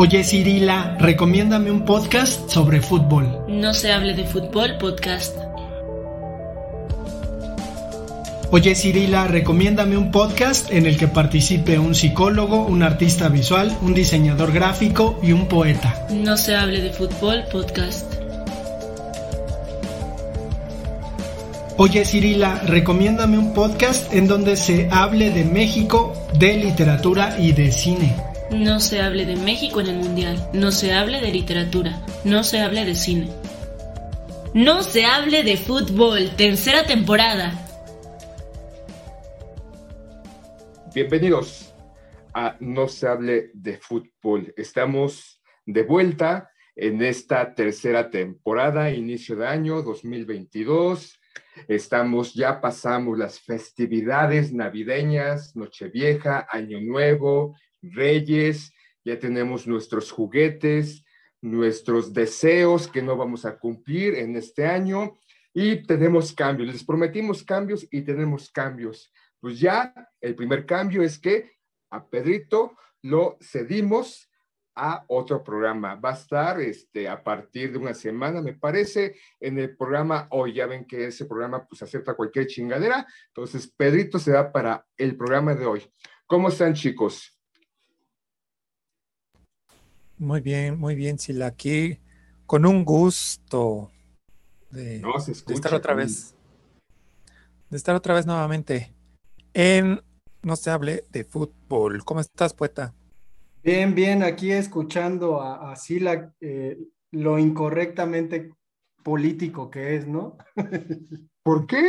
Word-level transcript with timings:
Oye 0.00 0.22
Cirila, 0.22 0.96
recomiéndame 1.00 1.72
un 1.72 1.84
podcast 1.84 2.48
sobre 2.48 2.80
fútbol. 2.80 3.44
No 3.48 3.74
se 3.74 3.90
hable 3.90 4.14
de 4.14 4.22
fútbol 4.22 4.78
podcast. 4.78 5.36
Oye 8.52 8.76
Cirila, 8.76 9.26
recomiéndame 9.26 9.96
un 9.96 10.12
podcast 10.12 10.70
en 10.70 10.86
el 10.86 10.96
que 10.96 11.08
participe 11.08 11.80
un 11.80 11.96
psicólogo, 11.96 12.64
un 12.64 12.84
artista 12.84 13.28
visual, 13.28 13.76
un 13.82 13.92
diseñador 13.92 14.52
gráfico 14.52 15.18
y 15.20 15.32
un 15.32 15.48
poeta. 15.48 16.06
No 16.10 16.36
se 16.36 16.54
hable 16.54 16.80
de 16.80 16.92
fútbol 16.92 17.42
podcast. 17.50 18.06
Oye 21.76 22.04
Cirila, 22.04 22.60
recomiéndame 22.68 23.36
un 23.36 23.52
podcast 23.52 24.14
en 24.14 24.28
donde 24.28 24.56
se 24.56 24.88
hable 24.92 25.32
de 25.32 25.44
México, 25.44 26.12
de 26.38 26.56
literatura 26.56 27.36
y 27.40 27.50
de 27.50 27.72
cine. 27.72 28.27
No 28.50 28.80
se 28.80 29.02
hable 29.02 29.26
de 29.26 29.36
México 29.36 29.80
en 29.80 29.88
el 29.88 29.96
Mundial, 29.96 30.48
no 30.54 30.72
se 30.72 30.94
hable 30.94 31.20
de 31.20 31.30
literatura, 31.30 32.02
no 32.24 32.42
se 32.42 32.60
hable 32.60 32.86
de 32.86 32.94
cine. 32.94 33.28
No 34.54 34.82
se 34.82 35.04
hable 35.04 35.42
de 35.42 35.58
fútbol, 35.58 36.30
tercera 36.34 36.86
temporada. 36.86 37.52
Bienvenidos 40.94 41.74
a 42.32 42.56
No 42.58 42.88
se 42.88 43.06
hable 43.06 43.50
de 43.52 43.76
fútbol. 43.76 44.54
Estamos 44.56 45.42
de 45.66 45.82
vuelta 45.82 46.50
en 46.74 47.02
esta 47.02 47.54
tercera 47.54 48.10
temporada, 48.10 48.90
inicio 48.90 49.36
de 49.36 49.46
año 49.46 49.82
2022. 49.82 51.20
Estamos, 51.66 52.32
ya 52.32 52.62
pasamos 52.62 53.18
las 53.18 53.40
festividades 53.40 54.54
navideñas, 54.54 55.54
Nochevieja, 55.54 56.46
Año 56.50 56.80
Nuevo, 56.80 57.54
reyes, 57.82 58.72
ya 59.04 59.18
tenemos 59.18 59.66
nuestros 59.66 60.10
juguetes, 60.10 61.04
nuestros 61.40 62.12
deseos 62.12 62.88
que 62.88 63.02
no 63.02 63.16
vamos 63.16 63.44
a 63.44 63.58
cumplir 63.58 64.14
en 64.14 64.36
este 64.36 64.66
año 64.66 65.18
y 65.54 65.82
tenemos 65.86 66.32
cambios. 66.32 66.72
Les 66.72 66.84
prometimos 66.84 67.42
cambios 67.42 67.86
y 67.90 68.02
tenemos 68.02 68.50
cambios. 68.50 69.12
Pues 69.40 69.60
ya 69.60 69.94
el 70.20 70.34
primer 70.34 70.66
cambio 70.66 71.02
es 71.02 71.18
que 71.18 71.52
a 71.90 72.08
Pedrito 72.08 72.76
lo 73.02 73.38
cedimos 73.40 74.28
a 74.74 75.04
otro 75.08 75.42
programa. 75.42 75.96
Va 75.96 76.10
a 76.10 76.14
estar 76.14 76.60
este, 76.60 77.08
a 77.08 77.22
partir 77.22 77.72
de 77.72 77.78
una 77.78 77.94
semana, 77.94 78.40
me 78.40 78.54
parece, 78.54 79.16
en 79.40 79.58
el 79.58 79.76
programa 79.76 80.28
hoy. 80.30 80.54
Ya 80.54 80.66
ven 80.66 80.86
que 80.86 81.06
ese 81.06 81.26
programa 81.26 81.66
pues 81.66 81.82
acepta 81.82 82.14
cualquier 82.14 82.46
chingadera. 82.46 83.06
Entonces, 83.28 83.72
Pedrito 83.76 84.18
se 84.18 84.32
va 84.32 84.52
para 84.52 84.86
el 84.96 85.16
programa 85.16 85.54
de 85.54 85.66
hoy. 85.66 85.92
¿Cómo 86.26 86.48
están, 86.48 86.74
chicos? 86.74 87.37
Muy 90.18 90.40
bien, 90.40 90.78
muy 90.78 90.96
bien, 90.96 91.18
Sila. 91.18 91.46
Aquí 91.46 92.00
con 92.44 92.66
un 92.66 92.84
gusto 92.84 93.92
de, 94.70 95.00
estar 95.52 95.74
otra 95.74 95.94
vez. 95.94 96.34
De 97.70 97.76
estar 97.76 97.94
otra 97.94 98.14
vez 98.14 98.26
nuevamente 98.26 98.92
en 99.54 100.02
No 100.42 100.56
se 100.56 100.70
hable 100.70 101.04
de 101.10 101.24
fútbol. 101.24 102.04
¿Cómo 102.04 102.20
estás, 102.20 102.52
poeta? 102.52 102.94
Bien, 103.62 103.94
bien, 103.94 104.24
aquí 104.24 104.50
escuchando 104.50 105.40
a, 105.40 105.76
Sila 105.76 106.34
eh, 106.40 106.78
lo 107.12 107.38
incorrectamente 107.38 108.50
político 109.04 109.70
que 109.70 109.96
es, 109.96 110.06
¿no? 110.08 110.36
¿Por 111.44 111.66
qué? 111.66 111.86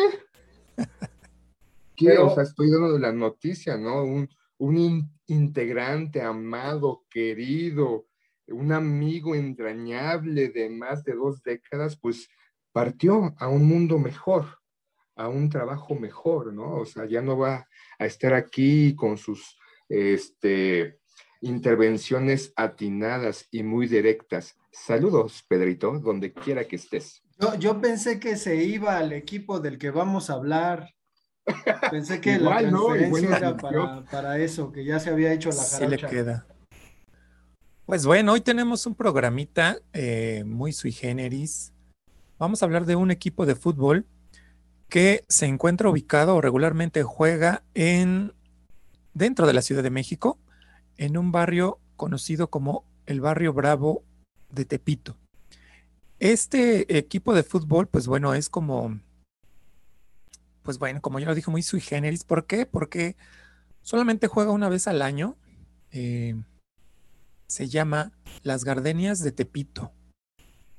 ¿Qué? 1.95 2.17
O 2.17 2.33
sea, 2.33 2.43
estoy 2.43 2.69
dando 2.69 2.99
la 2.99 3.11
noticia, 3.11 3.75
¿no? 3.77 4.03
Un, 4.03 4.29
un 4.57 5.09
integrante 5.27 6.21
amado, 6.21 7.05
querido, 7.09 8.08
un 8.51 8.71
amigo 8.71 9.35
entrañable 9.35 10.49
de 10.49 10.69
más 10.69 11.03
de 11.03 11.13
dos 11.13 11.41
décadas, 11.43 11.97
pues 11.99 12.29
partió 12.71 13.33
a 13.37 13.47
un 13.47 13.67
mundo 13.67 13.97
mejor, 13.97 14.45
a 15.15 15.27
un 15.27 15.49
trabajo 15.49 15.95
mejor, 15.95 16.53
¿no? 16.53 16.75
O 16.77 16.85
sea, 16.85 17.05
ya 17.05 17.21
no 17.21 17.37
va 17.37 17.67
a 17.97 18.05
estar 18.05 18.33
aquí 18.33 18.95
con 18.95 19.17
sus 19.17 19.57
este, 19.89 20.99
intervenciones 21.41 22.53
atinadas 22.55 23.47
y 23.51 23.63
muy 23.63 23.87
directas. 23.87 24.55
Saludos, 24.71 25.43
Pedrito, 25.47 25.99
donde 25.99 26.33
quiera 26.33 26.65
que 26.65 26.75
estés. 26.75 27.23
Yo, 27.57 27.79
pensé 27.79 28.19
que 28.19 28.35
se 28.35 28.55
iba 28.63 28.97
al 28.97 29.13
equipo 29.13 29.59
del 29.59 29.77
que 29.77 29.91
vamos 29.91 30.29
a 30.29 30.33
hablar. 30.33 30.93
Pensé 31.89 32.19
que 32.19 32.37
la 32.39 32.59
transferencia 32.59 33.37
era 33.37 33.57
para, 33.57 34.37
eso, 34.37 34.71
que 34.71 34.83
ya 34.83 34.99
se 34.99 35.09
había 35.09 35.31
hecho 35.33 35.49
la 35.49 35.63
jarocha. 35.63 35.77
Sí 35.77 35.87
le 35.87 35.97
queda. 35.97 36.47
Pues 37.89 38.05
bueno, 38.05 38.33
hoy 38.33 38.41
tenemos 38.41 38.85
un 38.85 38.93
programita 38.93 39.79
eh, 39.93 40.43
muy 40.45 40.73
sui 40.73 40.91
generis. 40.91 41.73
Vamos 42.37 42.61
a 42.61 42.67
hablar 42.67 42.85
de 42.85 42.95
un 42.95 43.09
equipo 43.09 43.47
de 43.47 43.55
fútbol 43.55 44.05
que 44.89 45.25
se 45.27 45.47
encuentra 45.47 45.89
ubicado 45.89 46.35
o 46.35 46.41
regularmente 46.41 47.01
juega 47.01 47.63
en 47.73 48.35
dentro 49.15 49.47
de 49.47 49.53
la 49.53 49.63
Ciudad 49.63 49.81
de 49.81 49.89
México, 49.89 50.37
en 50.97 51.17
un 51.17 51.31
barrio 51.31 51.79
conocido 51.95 52.51
como 52.51 52.85
el 53.07 53.21
barrio 53.21 53.53
Bravo 53.53 54.03
de 54.51 54.65
Tepito. 54.65 55.17
Este 56.19 56.95
equipo 56.95 57.33
de 57.33 57.41
fútbol, 57.41 57.87
pues 57.87 58.05
bueno, 58.05 58.35
es 58.35 58.49
como, 58.49 58.99
pues 60.61 60.77
bueno, 60.77 61.01
como 61.01 61.17
ya 61.19 61.25
lo 61.25 61.33
dije, 61.33 61.49
muy 61.49 61.63
sui 61.63 61.81
generis. 61.81 62.23
¿Por 62.23 62.45
qué? 62.45 62.67
Porque 62.67 63.15
solamente 63.81 64.27
juega 64.27 64.51
una 64.51 64.69
vez 64.69 64.87
al 64.87 65.01
año. 65.01 65.37
Eh, 65.91 66.35
se 67.49 67.67
llama 67.67 68.11
Las 68.43 68.63
Gardenias 68.63 69.23
de 69.23 69.31
Tepito. 69.31 69.91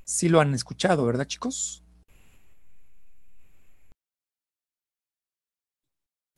Sí 0.05 0.29
lo 0.29 0.41
han 0.41 0.55
escuchado, 0.55 1.05
¿verdad, 1.05 1.27
chicos? 1.27 1.85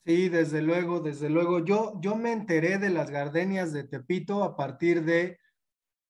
Sí, 0.07 0.31
desde 0.31 0.63
luego, 0.63 1.01
desde 1.01 1.29
luego. 1.29 1.65
Yo, 1.65 2.01
yo 2.01 2.17
me 2.17 2.33
enteré 2.33 2.79
de 2.79 2.89
las 2.89 3.11
gardenias 3.11 3.73
de 3.73 3.85
Tepito 3.85 4.43
a 4.43 4.57
partir 4.57 5.05
de 5.05 5.39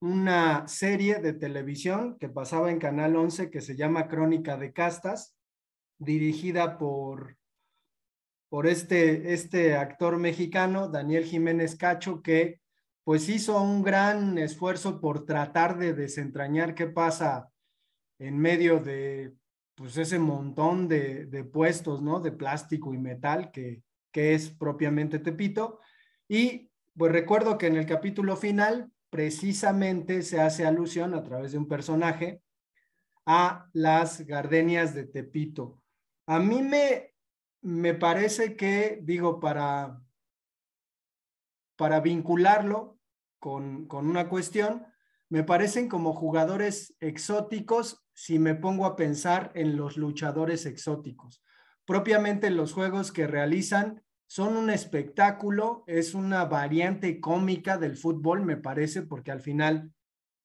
una 0.01 0.67
serie 0.69 1.17
de 1.17 1.33
televisión 1.33 2.17
que 2.19 2.29
pasaba 2.29 2.71
en 2.71 2.79
Canal 2.79 3.17
11 3.17 3.51
que 3.51 3.61
se 3.61 3.77
llama 3.77 4.09
Crónica 4.09 4.57
de 4.57 4.73
Castas, 4.73 5.37
dirigida 5.99 6.79
por, 6.79 7.37
por 8.49 8.69
este, 8.69 9.33
este 9.35 9.75
actor 9.75 10.17
mexicano, 10.17 10.89
Daniel 10.89 11.25
Jiménez 11.25 11.77
Cacho, 11.77 12.23
que 12.23 12.62
pues 13.05 13.29
hizo 13.29 13.61
un 13.61 13.83
gran 13.83 14.39
esfuerzo 14.39 15.01
por 15.01 15.25
tratar 15.25 15.79
de 15.79 15.93
desentrañar 15.93 16.75
qué 16.75 16.87
pasa 16.87 17.51
en 18.19 18.39
medio 18.39 18.79
de 18.79 19.35
pues 19.75 19.97
ese 19.97 20.19
montón 20.19 20.87
de, 20.87 21.49
puestos, 21.53 22.03
¿no? 22.03 22.21
De 22.21 22.31
plástico 22.31 22.95
y 22.95 22.99
metal 22.99 23.51
que, 23.51 23.83
que 24.13 24.35
es 24.35 24.51
propiamente 24.51 25.19
Tepito. 25.19 25.81
Y 26.29 26.71
pues 26.97 27.11
recuerdo 27.11 27.59
que 27.59 27.67
en 27.67 27.77
el 27.77 27.87
capítulo 27.87 28.37
final 28.37 28.93
precisamente 29.11 30.23
se 30.23 30.41
hace 30.41 30.67
alusión 30.67 31.15
a 31.15 31.23
través 31.23 31.53
de 31.53 31.59
un 31.59 31.69
personaje 31.69 32.43
a 33.27 33.67
las 33.73 34.27
gardenias 34.27 34.95
de 34.95 35.05
Tepito. 35.05 35.83
A 36.27 36.39
mí 36.39 36.63
me, 36.63 37.15
me 37.63 37.95
parece 37.95 38.57
que, 38.57 39.01
digo, 39.03 39.41
para, 39.41 40.02
para 41.77 42.01
vincularlo 42.01 42.99
con, 43.39 43.87
con 43.87 44.09
una 44.09 44.29
cuestión, 44.29 44.87
me 45.29 45.45
parecen 45.45 45.89
como 45.89 46.13
jugadores 46.13 46.95
exóticos 47.01 48.05
si 48.13 48.39
me 48.39 48.55
pongo 48.55 48.87
a 48.87 48.97
pensar 48.97 49.51
en 49.55 49.77
los 49.77 49.97
luchadores 49.97 50.67
exóticos. 50.67 51.43
Propiamente 51.85 52.51
los 52.51 52.73
juegos 52.73 53.13
que 53.13 53.27
realizan 53.27 54.03
son 54.27 54.57
un 54.57 54.71
espectáculo, 54.71 55.85
es 55.87 56.15
una 56.15 56.45
variante 56.47 57.21
cómica 57.21 57.77
del 57.77 57.97
fútbol, 57.97 58.43
me 58.45 58.57
parece, 58.57 59.03
porque 59.03 59.31
al 59.31 59.41
final, 59.41 59.93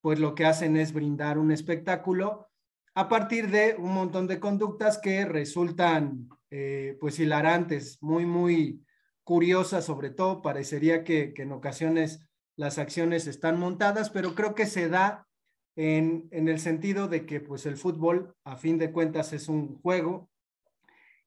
pues 0.01 0.19
lo 0.19 0.35
que 0.35 0.45
hacen 0.45 0.75
es 0.75 0.91
brindar 0.91 1.37
un 1.37 1.51
espectáculo 1.51 2.47
a 2.95 3.07
partir 3.07 3.49
de 3.49 3.75
un 3.77 3.93
montón 3.93 4.27
de 4.27 4.39
conductas 4.39 4.97
que 4.97 5.23
resultan, 5.23 6.27
eh, 6.49 6.97
pues, 6.99 7.19
hilarantes, 7.19 7.97
muy, 8.01 8.25
muy 8.25 8.83
curiosas, 9.27 9.83
sobre 9.83 10.09
todo, 10.09 10.41
parecería 10.41 11.03
que, 11.03 11.33
que 11.33 11.41
en 11.41 11.51
ocasiones 11.51 12.21
las 12.55 12.77
acciones 12.77 13.27
están 13.27 13.59
montadas, 13.59 14.09
pero 14.09 14.35
creo 14.35 14.55
que 14.55 14.65
se 14.65 14.87
da 14.87 15.27
en, 15.75 16.29
en, 16.31 16.47
el 16.47 16.61
sentido 16.61 17.09
de 17.09 17.25
que 17.25 17.41
pues 17.41 17.65
el 17.65 17.75
fútbol 17.75 18.37
a 18.45 18.55
fin 18.55 18.77
de 18.77 18.89
cuentas 18.93 19.33
es 19.33 19.49
un 19.49 19.81
juego 19.81 20.29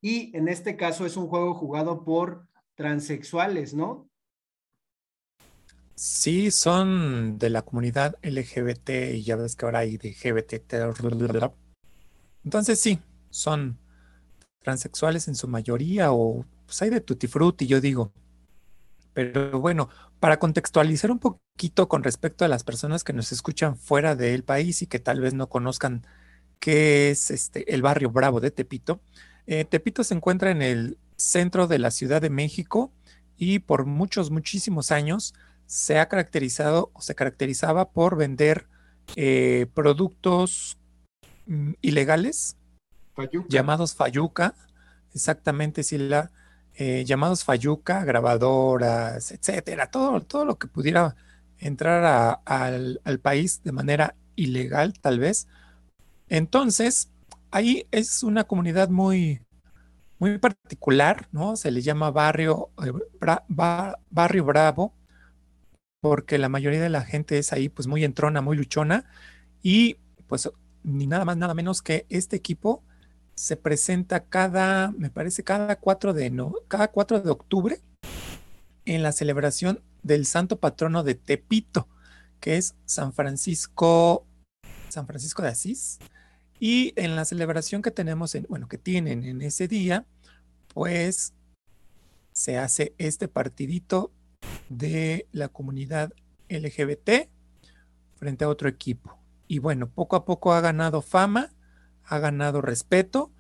y 0.01 0.35
en 0.35 0.49
este 0.49 0.79
caso 0.79 1.05
es 1.05 1.19
un 1.19 1.29
juego 1.29 1.53
jugado 1.53 2.03
por 2.03 2.49
transexuales, 2.75 3.75
¿no? 3.75 4.09
Sí, 5.95 6.51
son 6.51 7.39
de 7.39 7.51
la 7.51 7.61
comunidad 7.61 8.17
LGBT 8.23 9.13
y 9.13 9.25
ya 9.25 9.37
ves 9.37 9.57
que 9.57 9.67
ahora 9.67 9.81
hay 9.81 9.99
de 9.99 10.17
LGBT. 10.25 11.53
Entonces 12.45 12.81
sí, 12.81 12.99
son 13.29 13.79
transexuales 14.63 15.29
en 15.29 15.35
su 15.35 15.49
mayoría 15.49 16.13
o 16.13 16.47
pues 16.71 16.83
hay 16.83 16.91
de 16.91 17.01
tutti 17.01 17.27
frutti, 17.27 17.67
yo 17.67 17.81
digo. 17.81 18.13
Pero 19.13 19.59
bueno, 19.59 19.89
para 20.21 20.39
contextualizar 20.39 21.11
un 21.11 21.19
poquito 21.19 21.89
con 21.89 22.05
respecto 22.05 22.45
a 22.45 22.49
las 22.49 22.63
personas 22.63 23.03
que 23.03 23.13
nos 23.13 23.33
escuchan 23.33 23.77
fuera 23.77 24.15
del 24.15 24.45
país 24.45 24.83
y 24.83 24.87
que 24.87 25.01
tal 25.01 25.21
vez 25.21 25.35
no 25.35 25.49
conozcan 25.49 26.07
qué 26.61 27.11
es 27.11 27.33
este, 27.33 27.75
el 27.75 27.83
barrio 27.83 28.11
Bravo 28.13 28.39
de 28.39 28.53
Tepito, 28.53 29.01
eh, 29.49 29.65
Tepito 29.65 30.05
se 30.05 30.15
encuentra 30.15 30.53
en 30.53 30.63
el 30.63 30.97
centro 31.17 31.67
de 31.67 31.81
la 31.81 31.91
Ciudad 31.91 32.23
de 32.23 32.31
México 32.31 32.93
y 33.37 33.59
por 33.59 33.85
muchos, 33.85 34.31
muchísimos 34.31 34.93
años 34.93 35.35
se 35.67 35.99
ha 35.99 36.09
caracterizado 36.09 36.93
o 36.93 37.01
se 37.01 37.17
caracterizaba 37.17 37.91
por 37.91 38.17
vender 38.17 38.69
eh, 39.17 39.67
productos 39.75 40.79
mm, 41.47 41.73
ilegales 41.81 42.57
llamados 43.49 43.97
Fayuca, 43.97 44.55
exactamente, 45.13 45.83
sí, 45.83 45.99
la, 45.99 46.31
eh, 46.81 47.05
llamados 47.05 47.45
Fayuca, 47.45 48.05
grabadoras, 48.05 49.33
etcétera, 49.33 49.91
todo, 49.91 50.23
todo 50.23 50.47
lo 50.47 50.59
que 50.59 50.67
pudiera 50.67 51.15
entrar 51.59 52.41
al, 52.47 53.03
al 53.05 53.21
país 53.21 53.63
de 53.63 53.73
manera 53.73 54.17
ilegal, 54.35 54.95
tal 54.99 55.19
vez. 55.19 55.47
Entonces, 56.29 57.11
ahí 57.51 57.87
es 57.91 58.23
una 58.23 58.45
comunidad 58.45 58.89
muy, 58.89 59.43
muy 60.19 60.39
particular, 60.39 61.29
¿no? 61.33 61.57
Se 61.57 61.71
le 61.71 61.83
llama 61.83 62.11
barrio, 62.11 62.71
eh, 62.83 62.93
barrio 64.09 64.45
bravo, 64.47 64.95
porque 66.01 66.39
la 66.39 66.49
mayoría 66.49 66.81
de 66.81 66.89
la 66.89 67.03
gente 67.03 67.39
es 67.39 67.53
ahí 67.53 67.69
pues 67.69 67.89
muy 67.89 68.05
entrona, 68.05 68.41
muy 68.41 68.57
luchona, 68.57 69.05
y 69.63 69.97
pues 70.29 70.51
ni 70.83 71.07
nada 71.07 71.27
más, 71.27 71.37
nada 71.37 71.53
menos 71.55 71.83
que 71.83 72.07
este 72.09 72.37
equipo 72.37 72.83
se 73.41 73.57
presenta 73.57 74.27
cada, 74.27 74.93
me 74.99 75.09
parece, 75.09 75.43
cada 75.43 75.77
4 75.77 76.13
de, 76.13 76.29
no, 76.29 76.53
cada 76.69 76.89
4 76.89 77.23
de 77.23 77.31
octubre 77.31 77.81
en 78.85 79.03
la 79.03 79.13
celebración 79.13 79.83
del 80.03 80.27
santo 80.27 80.61
patrono 80.61 81.05
de 81.05 81.15
Tepito, 81.15 81.89
que 82.39 82.59
es 82.59 82.75
San 82.85 83.15
Francisco, 83.15 84.27
San 84.91 85.07
Francisco 85.07 85.41
de 85.41 85.49
Asís. 85.49 86.01
Y 86.59 86.93
en 86.97 87.17
la 87.17 87.25
celebración 87.25 87.81
que 87.81 87.91
tenemos, 87.91 88.35
en, 88.35 88.45
bueno, 88.47 88.69
que 88.69 88.77
tienen 88.77 89.25
en 89.25 89.41
ese 89.41 89.69
día, 89.69 90.05
pues 90.75 91.33
se 92.33 92.59
hace 92.59 92.95
este 92.99 93.27
partidito 93.27 94.13
de 94.69 95.27
la 95.33 95.49
comunidad 95.49 96.13
LGBT 96.51 97.31
frente 98.17 98.45
a 98.45 98.51
otro 98.51 98.69
equipo. 98.69 99.19
Y 99.49 99.61
bueno, 99.61 99.89
poco 99.89 100.17
a 100.17 100.27
poco 100.27 100.53
ha 100.53 100.61
ganado 100.61 101.01
fama 101.01 101.55
ha 102.11 102.19
ganado 102.19 102.61
respeto. 102.61 103.31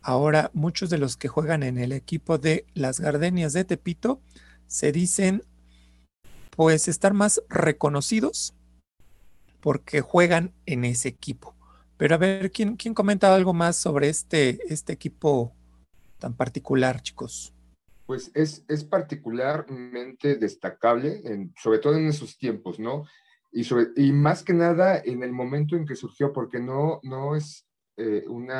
Ahora 0.00 0.50
muchos 0.54 0.90
de 0.90 0.98
los 0.98 1.16
que 1.16 1.28
juegan 1.28 1.62
en 1.62 1.78
el 1.78 1.92
equipo 1.92 2.38
de 2.38 2.66
las 2.74 2.98
Gardenias 2.98 3.52
de 3.52 3.64
Tepito 3.64 4.20
se 4.66 4.92
dicen 4.92 5.44
pues 6.56 6.88
estar 6.88 7.12
más 7.12 7.42
reconocidos 7.48 8.54
porque 9.60 10.00
juegan 10.00 10.52
en 10.66 10.84
ese 10.84 11.08
equipo. 11.08 11.54
Pero 11.96 12.14
a 12.14 12.18
ver, 12.18 12.50
¿quién, 12.50 12.76
quién 12.76 12.94
comenta 12.94 13.34
algo 13.34 13.52
más 13.52 13.76
sobre 13.76 14.08
este, 14.08 14.58
este 14.72 14.92
equipo 14.92 15.54
tan 16.18 16.34
particular, 16.34 17.02
chicos? 17.02 17.54
Pues 18.06 18.30
es, 18.34 18.64
es 18.68 18.84
particularmente 18.84 20.36
destacable, 20.36 21.22
sobre 21.62 21.78
todo 21.78 21.96
en 21.96 22.08
esos 22.08 22.36
tiempos, 22.36 22.78
¿no? 22.78 23.04
Y, 23.52 23.66
y 23.96 24.12
más 24.12 24.42
que 24.42 24.52
nada 24.52 24.98
en 24.98 25.22
el 25.22 25.32
momento 25.32 25.76
en 25.76 25.86
que 25.86 25.96
surgió, 25.96 26.32
porque 26.32 26.58
no, 26.58 27.00
no 27.02 27.36
es 27.36 27.66
eh, 27.96 28.24
un 28.28 28.50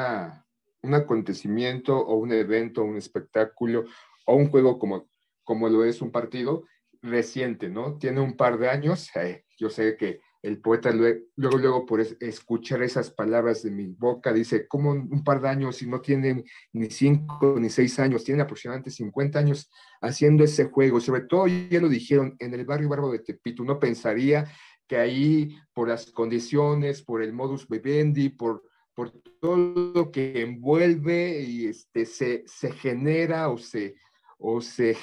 acontecimiento 0.94 1.96
o 1.96 2.16
un 2.16 2.32
evento, 2.32 2.84
un 2.84 2.96
espectáculo 2.96 3.84
o 4.26 4.36
un 4.36 4.48
juego 4.48 4.78
como, 4.78 5.08
como 5.42 5.69
lo 5.69 5.84
es 5.84 6.00
un 6.02 6.10
partido 6.10 6.64
reciente, 7.02 7.69
¿no? 7.69 7.98
Tiene 7.98 8.20
un 8.20 8.36
par 8.36 8.58
de 8.58 8.69
años. 8.69 9.10
Eh, 9.25 9.44
yo 9.56 9.70
sé 9.70 9.96
que 9.96 10.20
el 10.42 10.60
poeta 10.60 10.90
luego, 10.90 11.20
luego 11.36 11.86
por 11.86 12.00
escuchar 12.00 12.82
esas 12.82 13.10
palabras 13.10 13.62
de 13.62 13.70
mi 13.70 13.86
boca, 13.86 14.32
dice, 14.32 14.66
¿cómo 14.66 14.90
un 14.90 15.25
par 15.25 15.40
de 15.40 15.48
años 15.48 15.76
si 15.76 15.87
no 15.87 16.00
tienen 16.00 16.44
ni 16.72 16.90
cinco 16.90 17.56
ni 17.58 17.70
seis 17.70 17.98
años? 17.98 18.25
Tienen 18.25 18.42
aproximadamente 18.42 18.90
50 18.90 19.38
años 19.38 19.70
haciendo 20.02 20.44
ese 20.44 20.64
juego. 20.64 21.00
Sobre 21.00 21.22
todo, 21.22 21.46
ya 21.46 21.80
lo 21.80 21.88
dijeron, 21.88 22.37
en 22.40 22.52
el 22.52 22.66
barrio 22.66 22.88
Barbo 22.88 23.12
de 23.12 23.20
Tepito, 23.20 23.62
uno 23.62 23.78
pensaría 23.78 24.44
que 24.87 24.96
ahí, 24.98 25.56
por 25.72 25.88
las 25.88 26.10
condiciones, 26.10 27.02
por 27.02 27.22
el 27.22 27.32
modus 27.32 27.66
vivendi, 27.69 28.28
por 28.28 28.64
por 28.94 29.11
todo 29.41 29.56
lo 29.94 30.11
que 30.11 30.43
envuelve 30.43 31.41
y 31.41 31.67
este, 31.67 32.06
se, 32.06 32.44
se 32.46 32.73
genera 32.73 33.49
o, 33.49 33.58
se, 33.58 33.96
o 34.38 34.61
se, 34.61 34.96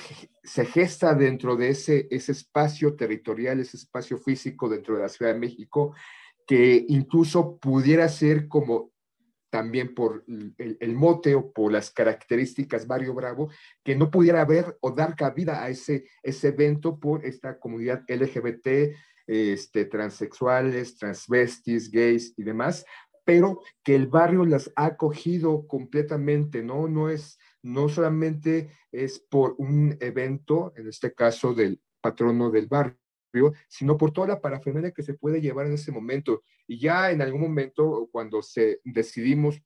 se, 0.43 0.65
gesta 0.65 1.13
dentro 1.13 1.55
de 1.55 1.69
ese, 1.69 2.07
ese 2.09 2.31
espacio 2.31 2.95
territorial, 2.95 3.59
ese 3.59 3.77
espacio 3.77 4.17
físico 4.17 4.69
dentro 4.69 4.95
de 4.95 5.01
la 5.01 5.09
Ciudad 5.09 5.33
de 5.33 5.39
México, 5.39 5.93
que 6.47 6.85
incluso 6.87 7.57
pudiera 7.57 8.07
ser 8.09 8.47
como 8.47 8.91
también 9.51 9.93
por 9.93 10.23
el, 10.27 10.77
el, 10.79 10.95
mote 10.95 11.35
o 11.35 11.51
por 11.51 11.73
las 11.73 11.91
características 11.91 12.87
Barrio 12.87 13.13
Bravo, 13.13 13.49
que 13.83 13.95
no 13.95 14.09
pudiera 14.09 14.41
haber 14.41 14.77
o 14.79 14.91
dar 14.91 15.15
cabida 15.15 15.61
a 15.61 15.69
ese, 15.69 16.05
ese 16.23 16.47
evento 16.47 16.97
por 16.97 17.25
esta 17.25 17.59
comunidad 17.59 18.03
LGBT, 18.07 18.95
este, 19.27 19.85
transexuales, 19.85 20.97
transvestis, 20.97 21.91
gays 21.91 22.33
y 22.37 22.43
demás, 22.43 22.85
pero 23.23 23.61
que 23.83 23.95
el 23.95 24.07
barrio 24.07 24.45
las 24.45 24.71
ha 24.75 24.85
acogido 24.85 25.67
completamente, 25.67 26.63
¿no? 26.63 26.87
No 26.87 27.09
es, 27.09 27.39
no 27.61 27.89
solamente 27.89 28.69
es 28.91 29.19
por 29.19 29.55
un 29.57 29.97
evento, 29.99 30.73
en 30.75 30.87
este 30.87 31.13
caso 31.13 31.53
del 31.53 31.81
patrono 32.01 32.49
del 32.49 32.67
barrio, 32.67 32.97
sino 33.67 33.97
por 33.97 34.11
toda 34.11 34.27
la 34.27 34.41
parafernalia 34.41 34.91
que 34.91 35.03
se 35.03 35.13
puede 35.13 35.41
llevar 35.41 35.67
en 35.67 35.73
ese 35.73 35.91
momento. 35.91 36.43
Y 36.67 36.79
ya 36.79 37.11
en 37.11 37.21
algún 37.21 37.41
momento, 37.41 38.09
cuando 38.11 38.41
se 38.41 38.81
decidimos 38.83 39.61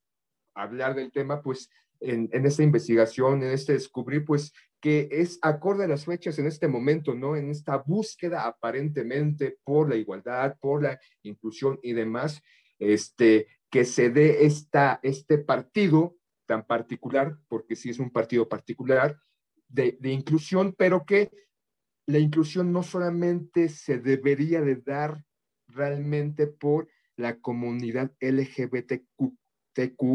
hablar 0.54 0.94
del 0.94 1.10
tema, 1.10 1.42
pues 1.42 1.70
en, 2.00 2.28
en 2.32 2.46
esta 2.46 2.62
investigación, 2.62 3.42
en 3.42 3.50
este 3.50 3.72
descubrir, 3.72 4.24
pues 4.24 4.52
que 4.80 5.08
es 5.10 5.38
acorde 5.42 5.84
a 5.84 5.88
las 5.88 6.04
fechas 6.04 6.38
en 6.38 6.46
este 6.46 6.68
momento, 6.68 7.14
¿no? 7.14 7.34
En 7.34 7.50
esta 7.50 7.78
búsqueda 7.78 8.46
aparentemente 8.46 9.58
por 9.64 9.88
la 9.88 9.96
igualdad, 9.96 10.56
por 10.60 10.82
la 10.82 11.00
inclusión 11.22 11.78
y 11.82 11.92
demás, 11.92 12.42
este, 12.78 13.48
que 13.70 13.84
se 13.84 14.10
dé 14.10 14.46
esta, 14.46 15.00
este 15.02 15.38
partido 15.38 16.16
tan 16.46 16.66
particular, 16.66 17.38
porque 17.48 17.76
sí 17.76 17.90
es 17.90 17.98
un 17.98 18.10
partido 18.10 18.48
particular, 18.48 19.18
de, 19.68 19.96
de, 20.00 20.12
inclusión, 20.12 20.74
pero 20.78 21.04
que 21.04 21.32
la 22.06 22.18
inclusión 22.18 22.72
no 22.72 22.84
solamente 22.84 23.68
se 23.68 23.98
debería 23.98 24.60
de 24.60 24.76
dar 24.76 25.24
realmente 25.66 26.46
por 26.46 26.88
la 27.16 27.40
comunidad 27.40 28.12
LGBTQ 28.20 29.04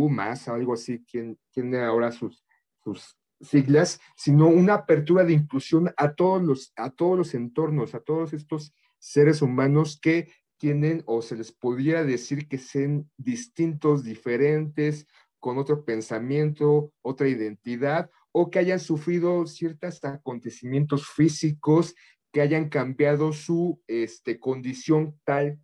más, 0.09 0.47
algo 0.47 0.73
así, 0.73 1.03
quien 1.03 1.37
tiene 1.51 1.81
ahora 1.81 2.11
sus, 2.11 2.45
sus 2.83 3.17
siglas, 3.41 3.99
sino 4.15 4.47
una 4.47 4.75
apertura 4.75 5.23
de 5.23 5.33
inclusión 5.33 5.91
a 5.97 6.13
todos 6.13 6.41
los, 6.41 6.73
a 6.75 6.91
todos 6.91 7.17
los 7.17 7.33
entornos, 7.33 7.95
a 7.95 7.99
todos 7.99 8.33
estos 8.33 8.73
seres 8.99 9.41
humanos 9.41 9.99
que 9.99 10.31
tienen 10.61 11.01
o 11.07 11.23
se 11.23 11.35
les 11.35 11.51
podría 11.51 12.03
decir 12.03 12.47
que 12.47 12.59
sean 12.59 13.09
distintos, 13.17 14.03
diferentes, 14.03 15.07
con 15.39 15.57
otro 15.57 15.83
pensamiento, 15.83 16.93
otra 17.01 17.27
identidad, 17.27 18.11
o 18.31 18.51
que 18.51 18.59
hayan 18.59 18.79
sufrido 18.79 19.47
ciertos 19.47 20.03
acontecimientos 20.03 21.07
físicos 21.07 21.95
que 22.31 22.41
hayan 22.41 22.69
cambiado 22.69 23.33
su 23.33 23.81
este, 23.87 24.39
condición 24.39 25.19
tal 25.23 25.57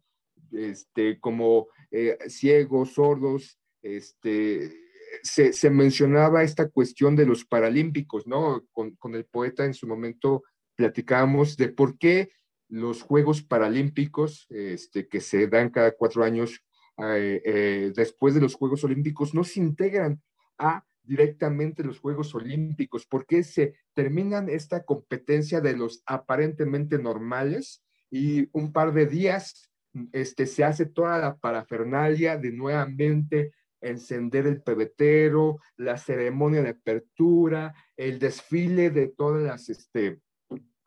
este, 0.51 1.19
como 1.19 1.67
eh, 1.91 2.17
ciegos, 2.27 2.93
sordos, 2.93 3.59
este, 3.83 4.73
se, 5.21 5.69
mencionaba 5.69 6.41
esta 6.41 6.69
cuestión 6.69 7.15
de 7.15 7.27
los 7.27 7.45
paralímpicos, 7.45 8.25
¿no? 8.25 8.65
Con, 8.71 8.95
con 8.95 9.13
el 9.13 9.25
poeta 9.25 9.63
en 9.63 9.75
su 9.75 9.85
momento 9.85 10.41
platicábamos 10.75 11.55
de 11.55 11.69
por 11.69 11.99
qué 11.99 12.31
los 12.69 13.01
Juegos 13.01 13.41
Paralímpicos, 13.41 14.45
este, 14.49 15.07
que 15.07 15.21
se 15.21 15.47
dan 15.47 15.69
cada 15.69 15.91
cuatro 15.91 16.23
años 16.23 16.63
eh, 16.97 17.41
eh, 17.45 17.93
después 17.95 18.33
de 18.33 18.41
los 18.41 18.55
Juegos 18.55 18.83
Olímpicos, 18.83 19.33
no 19.33 19.43
se 19.43 19.59
integran 19.59 20.21
a 20.57 20.83
directamente 21.03 21.83
los 21.83 21.99
Juegos 21.99 22.35
Olímpicos, 22.35 23.05
porque 23.05 23.43
se 23.43 23.75
terminan 23.93 24.49
esta 24.49 24.83
competencia 24.83 25.61
de 25.61 25.77
los 25.77 26.03
aparentemente 26.05 26.97
normales 26.97 27.83
y 28.11 28.49
un 28.51 28.73
par 28.73 28.93
de 28.93 29.05
días 29.05 29.69
este, 30.11 30.45
se 30.45 30.63
hace 30.63 30.85
toda 30.85 31.17
la 31.17 31.37
parafernalia 31.37 32.37
de 32.37 32.51
nuevamente 32.51 33.53
encender 33.81 34.47
el 34.47 34.61
pebetero, 34.61 35.59
la 35.77 35.97
ceremonia 35.97 36.61
de 36.61 36.69
apertura, 36.69 37.73
el 37.95 38.19
desfile 38.19 38.89
de 38.89 39.07
todas 39.07 39.43
las, 39.43 39.69
este, 39.69 40.19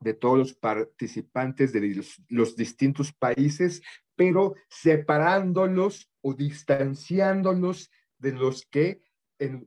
de 0.01 0.15
todos 0.15 0.39
los 0.39 0.55
participantes 0.55 1.73
de 1.73 2.03
los, 2.29 2.57
distintos 2.57 3.13
países, 3.13 3.83
pero 4.17 4.55
separándolos 4.69 6.11
o 6.23 6.35
distanciándolos 6.35 7.91
de 8.19 8.33
los 8.33 8.67
que 8.67 9.03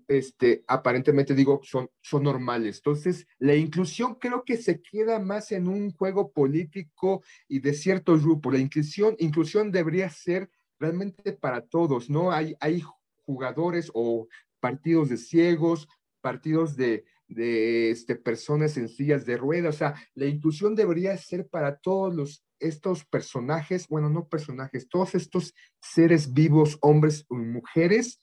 este, 0.07 0.63
aparentemente 0.67 1.33
digo, 1.33 1.59
son, 1.63 1.89
son 2.01 2.23
normales. 2.23 2.77
Entonces, 2.77 3.25
la 3.39 3.55
inclusión 3.55 4.15
creo 4.15 4.43
que 4.43 4.57
se 4.57 4.81
queda 4.81 5.19
más 5.19 5.51
en 5.51 5.67
un 5.67 5.91
juego 5.91 6.31
político 6.31 7.23
y 7.47 7.59
de 7.59 7.73
cierto 7.73 8.15
grupo. 8.19 8.51
La 8.51 8.59
inclusión, 8.59 9.15
inclusión 9.17 9.71
debería 9.71 10.09
ser 10.09 10.51
realmente 10.79 11.33
para 11.33 11.61
todos, 11.61 12.07
¿no? 12.09 12.31
Hay, 12.31 12.55
hay 12.59 12.83
jugadores 13.25 13.89
o 13.95 14.27
partidos 14.59 15.09
de 15.09 15.17
ciegos, 15.17 15.87
partidos 16.21 16.75
de, 16.75 17.05
de 17.33 17.91
este, 17.91 18.15
personas 18.15 18.77
en 18.77 18.89
sillas 18.89 19.25
de 19.25 19.37
ruedas. 19.37 19.75
O 19.75 19.77
sea, 19.77 19.95
la 20.15 20.25
inclusión 20.25 20.75
debería 20.75 21.15
ser 21.17 21.47
para 21.47 21.77
todos 21.77 22.13
los, 22.13 22.45
estos 22.59 23.05
personajes, 23.05 23.87
bueno, 23.87 24.09
no 24.09 24.27
personajes, 24.27 24.87
todos 24.87 25.15
estos 25.15 25.53
seres 25.81 26.33
vivos, 26.33 26.77
hombres 26.81 27.25
y 27.29 27.35
mujeres, 27.35 28.21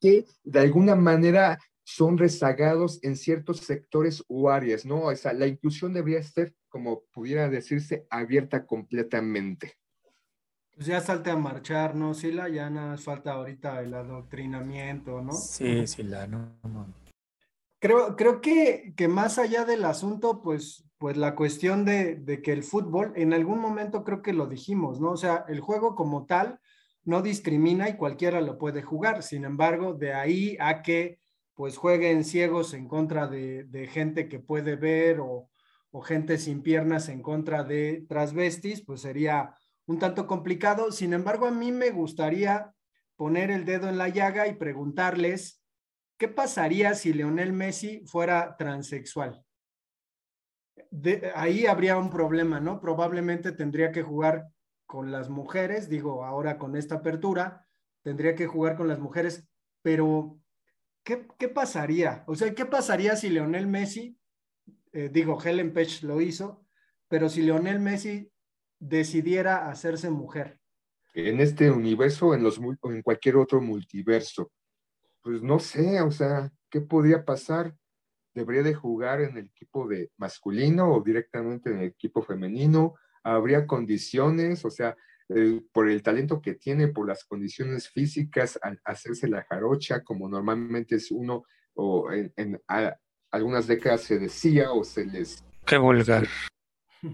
que 0.00 0.24
de 0.42 0.60
alguna 0.60 0.96
manera 0.96 1.58
son 1.84 2.18
rezagados 2.18 2.98
en 3.02 3.16
ciertos 3.16 3.58
sectores 3.60 4.24
o 4.28 4.50
áreas, 4.50 4.84
¿no? 4.84 5.02
O 5.02 5.16
sea, 5.16 5.32
la 5.32 5.46
inclusión 5.46 5.92
debería 5.92 6.22
ser, 6.22 6.54
como 6.68 7.02
pudiera 7.12 7.48
decirse, 7.48 8.06
abierta 8.10 8.66
completamente. 8.66 9.74
Pues 10.74 10.86
ya 10.86 11.00
salte 11.00 11.30
a 11.30 11.36
marchar, 11.36 11.94
¿no, 11.94 12.14
Sila? 12.14 12.48
Ya 12.48 12.70
nada 12.70 12.96
falta 12.96 13.32
ahorita 13.32 13.80
el 13.80 13.92
adoctrinamiento, 13.94 15.20
¿no? 15.20 15.32
Sí, 15.32 15.86
Sila, 15.86 16.26
no, 16.26 16.58
no. 16.62 17.01
Creo, 17.82 18.14
creo 18.14 18.40
que, 18.40 18.94
que, 18.96 19.08
más 19.08 19.40
allá 19.40 19.64
del 19.64 19.84
asunto, 19.84 20.40
pues, 20.40 20.84
pues 20.98 21.16
la 21.16 21.34
cuestión 21.34 21.84
de, 21.84 22.14
de, 22.14 22.40
que 22.40 22.52
el 22.52 22.62
fútbol, 22.62 23.12
en 23.16 23.32
algún 23.32 23.58
momento 23.58 24.04
creo 24.04 24.22
que 24.22 24.32
lo 24.32 24.46
dijimos, 24.46 25.00
¿no? 25.00 25.10
O 25.10 25.16
sea, 25.16 25.44
el 25.48 25.58
juego 25.58 25.96
como 25.96 26.24
tal 26.24 26.60
no 27.02 27.22
discrimina 27.22 27.88
y 27.88 27.96
cualquiera 27.96 28.40
lo 28.40 28.56
puede 28.56 28.82
jugar. 28.82 29.24
Sin 29.24 29.44
embargo, 29.44 29.94
de 29.94 30.14
ahí 30.14 30.56
a 30.60 30.80
que 30.82 31.18
pues 31.54 31.76
jueguen 31.76 32.22
ciegos 32.22 32.72
en 32.72 32.86
contra 32.86 33.26
de, 33.26 33.64
de 33.64 33.88
gente 33.88 34.28
que 34.28 34.38
puede 34.38 34.76
ver 34.76 35.18
o, 35.18 35.50
o, 35.90 36.02
gente 36.02 36.38
sin 36.38 36.62
piernas 36.62 37.08
en 37.08 37.20
contra 37.20 37.64
de 37.64 38.06
transvestis, 38.08 38.84
pues 38.84 39.00
sería 39.00 39.56
un 39.86 39.98
tanto 39.98 40.28
complicado. 40.28 40.92
Sin 40.92 41.14
embargo, 41.14 41.46
a 41.46 41.50
mí 41.50 41.72
me 41.72 41.90
gustaría 41.90 42.72
poner 43.16 43.50
el 43.50 43.64
dedo 43.64 43.88
en 43.88 43.98
la 43.98 44.08
llaga 44.08 44.46
y 44.46 44.54
preguntarles 44.54 45.61
¿qué 46.18 46.28
pasaría 46.28 46.94
si 46.94 47.12
Leonel 47.12 47.52
Messi 47.52 48.04
fuera 48.06 48.56
transexual? 48.56 49.44
ahí 51.34 51.66
habría 51.66 51.96
un 51.96 52.10
problema, 52.10 52.60
¿no? 52.60 52.80
Probablemente 52.80 53.52
tendría 53.52 53.92
que 53.92 54.02
jugar 54.02 54.48
con 54.86 55.10
las 55.10 55.30
mujeres, 55.30 55.88
digo, 55.88 56.24
ahora 56.24 56.58
con 56.58 56.76
esta 56.76 56.96
apertura, 56.96 57.66
tendría 58.02 58.34
que 58.34 58.46
jugar 58.46 58.76
con 58.76 58.88
las 58.88 58.98
mujeres, 58.98 59.48
pero 59.80 60.38
¿qué, 61.02 61.48
pasaría? 61.48 62.24
O 62.26 62.34
sea, 62.34 62.54
¿qué 62.54 62.66
pasaría 62.66 63.16
si 63.16 63.30
Leonel 63.30 63.66
Messi, 63.66 64.18
eh, 64.92 65.08
digo, 65.10 65.38
Helen 65.42 65.72
Pech 65.72 66.02
lo 66.02 66.20
hizo, 66.20 66.66
pero 67.08 67.28
si 67.28 67.42
Leonel 67.42 67.80
Messi 67.80 68.30
decidiera 68.78 69.70
hacerse 69.70 70.10
mujer? 70.10 70.58
En 71.14 71.40
este 71.40 71.70
universo 71.70 72.34
en, 72.34 72.42
los, 72.42 72.58
en 72.58 73.02
cualquier 73.02 73.36
otro 73.36 73.60
multiverso, 73.60 74.50
pues 75.22 75.42
no 75.42 75.58
sé, 75.58 76.00
o 76.00 76.10
sea, 76.10 76.52
¿qué 76.70 76.80
podría 76.80 77.24
pasar? 77.24 77.74
¿Debería 78.34 78.62
de 78.62 78.74
jugar 78.74 79.20
en 79.20 79.36
el 79.36 79.46
equipo 79.46 79.86
de 79.86 80.10
masculino 80.16 80.92
o 80.92 81.02
directamente 81.02 81.70
en 81.70 81.78
el 81.78 81.84
equipo 81.84 82.22
femenino? 82.22 82.94
¿Habría 83.22 83.66
condiciones? 83.66 84.64
O 84.64 84.70
sea, 84.70 84.96
eh, 85.28 85.60
por 85.72 85.88
el 85.88 86.02
talento 86.02 86.40
que 86.40 86.54
tiene, 86.54 86.88
por 86.88 87.06
las 87.06 87.24
condiciones 87.24 87.88
físicas, 87.88 88.58
al 88.62 88.80
hacerse 88.84 89.28
la 89.28 89.44
jarocha, 89.44 90.02
como 90.02 90.28
normalmente 90.28 90.96
es 90.96 91.10
uno, 91.10 91.44
o 91.74 92.10
en, 92.12 92.60
algunas 93.30 93.66
décadas 93.66 94.02
se 94.02 94.18
decía 94.18 94.72
o 94.72 94.84
se 94.84 95.06
les... 95.06 95.44
Qué 95.66 95.78
vulgar. 95.78 96.26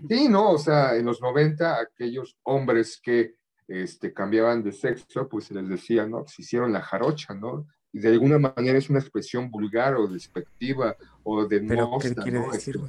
Sí, 0.09 0.29
no, 0.29 0.51
o 0.53 0.59
sea, 0.59 0.97
en 0.97 1.07
los 1.07 1.21
90 1.21 1.81
aquellos 1.81 2.37
hombres 2.43 3.01
que 3.03 3.37
este, 3.67 4.13
cambiaban 4.13 4.63
de 4.63 4.73
sexo, 4.73 5.29
pues 5.29 5.47
se 5.47 5.55
les 5.55 5.69
decía, 5.69 6.07
¿no? 6.07 6.27
Se 6.27 6.43
hicieron 6.43 6.73
la 6.73 6.83
jarocha, 6.83 7.35
¿no? 7.35 7.67
De 7.93 8.09
alguna 8.09 8.39
manera 8.39 8.79
es 8.79 8.91
una 8.91 8.99
expresión 8.99 9.51
vulgar 9.51 9.95
o 9.95 10.07
despectiva 10.07 10.97
o 11.23 11.47
de 11.47 11.61
no 11.61 11.99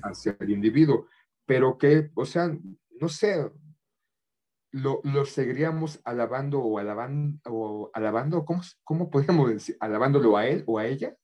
hacia 0.04 0.38
el 0.40 0.50
individuo, 0.50 1.08
pero 1.46 1.78
que, 1.78 2.12
o 2.16 2.26
sea, 2.26 2.56
no 3.00 3.10
sé, 3.10 3.50
lo, 4.72 5.02
lo 5.04 5.26
seguiríamos 5.26 6.00
alabando 6.04 6.60
o 6.60 6.78
alabando, 6.78 7.40
o 7.46 7.92
alabando 7.94 8.46
¿cómo, 8.46 8.62
¿cómo 8.84 9.10
podríamos 9.10 9.50
decir? 9.50 9.78
¿Alabándolo 9.80 10.38
a 10.38 10.48
él 10.48 10.64
o 10.68 10.78
a 10.78 10.86
ella? 10.86 11.16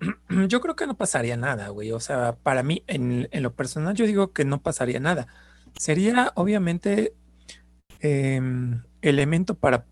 Yo 0.48 0.60
creo 0.60 0.74
que 0.74 0.86
no 0.86 0.96
pasaría 0.96 1.36
nada, 1.36 1.68
güey. 1.68 1.92
O 1.92 2.00
sea, 2.00 2.36
para 2.36 2.62
mí, 2.62 2.82
en, 2.86 3.28
en 3.30 3.42
lo 3.42 3.54
personal, 3.54 3.94
yo 3.94 4.06
digo 4.06 4.32
que 4.32 4.44
no 4.44 4.62
pasaría 4.62 5.00
nada. 5.00 5.26
Sería, 5.76 6.32
obviamente, 6.36 7.14
em, 8.00 8.82
elemento 9.02 9.54
para 9.54 9.86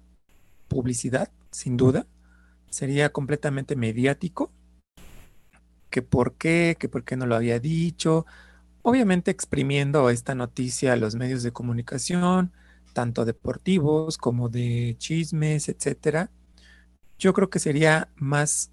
publicidad, 0.68 1.30
sin 1.50 1.76
duda 1.76 2.06
sería 2.76 3.10
completamente 3.10 3.74
mediático, 3.74 4.52
que 5.88 6.02
por 6.02 6.34
qué, 6.34 6.76
que 6.78 6.90
por 6.90 7.04
qué 7.04 7.16
no 7.16 7.24
lo 7.24 7.34
había 7.34 7.58
dicho, 7.58 8.26
obviamente 8.82 9.30
exprimiendo 9.30 10.10
esta 10.10 10.34
noticia 10.34 10.92
a 10.92 10.96
los 10.96 11.14
medios 11.14 11.42
de 11.42 11.52
comunicación, 11.52 12.52
tanto 12.92 13.24
deportivos 13.24 14.18
como 14.18 14.50
de 14.50 14.94
chismes, 14.98 15.70
etcétera. 15.70 16.30
Yo 17.18 17.32
creo 17.32 17.48
que 17.48 17.60
sería 17.60 18.10
más 18.16 18.72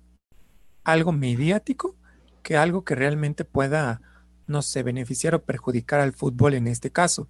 algo 0.84 1.14
mediático 1.14 1.96
que 2.42 2.58
algo 2.58 2.84
que 2.84 2.96
realmente 2.96 3.46
pueda, 3.46 4.02
no 4.48 4.62
sé, 4.64 4.84
beneficiar 4.84 5.34
o 5.34 5.46
perjudicar 5.46 6.02
al 6.02 6.12
fútbol 6.12 6.56
en 6.56 6.68
este 6.68 6.92
caso. 6.92 7.30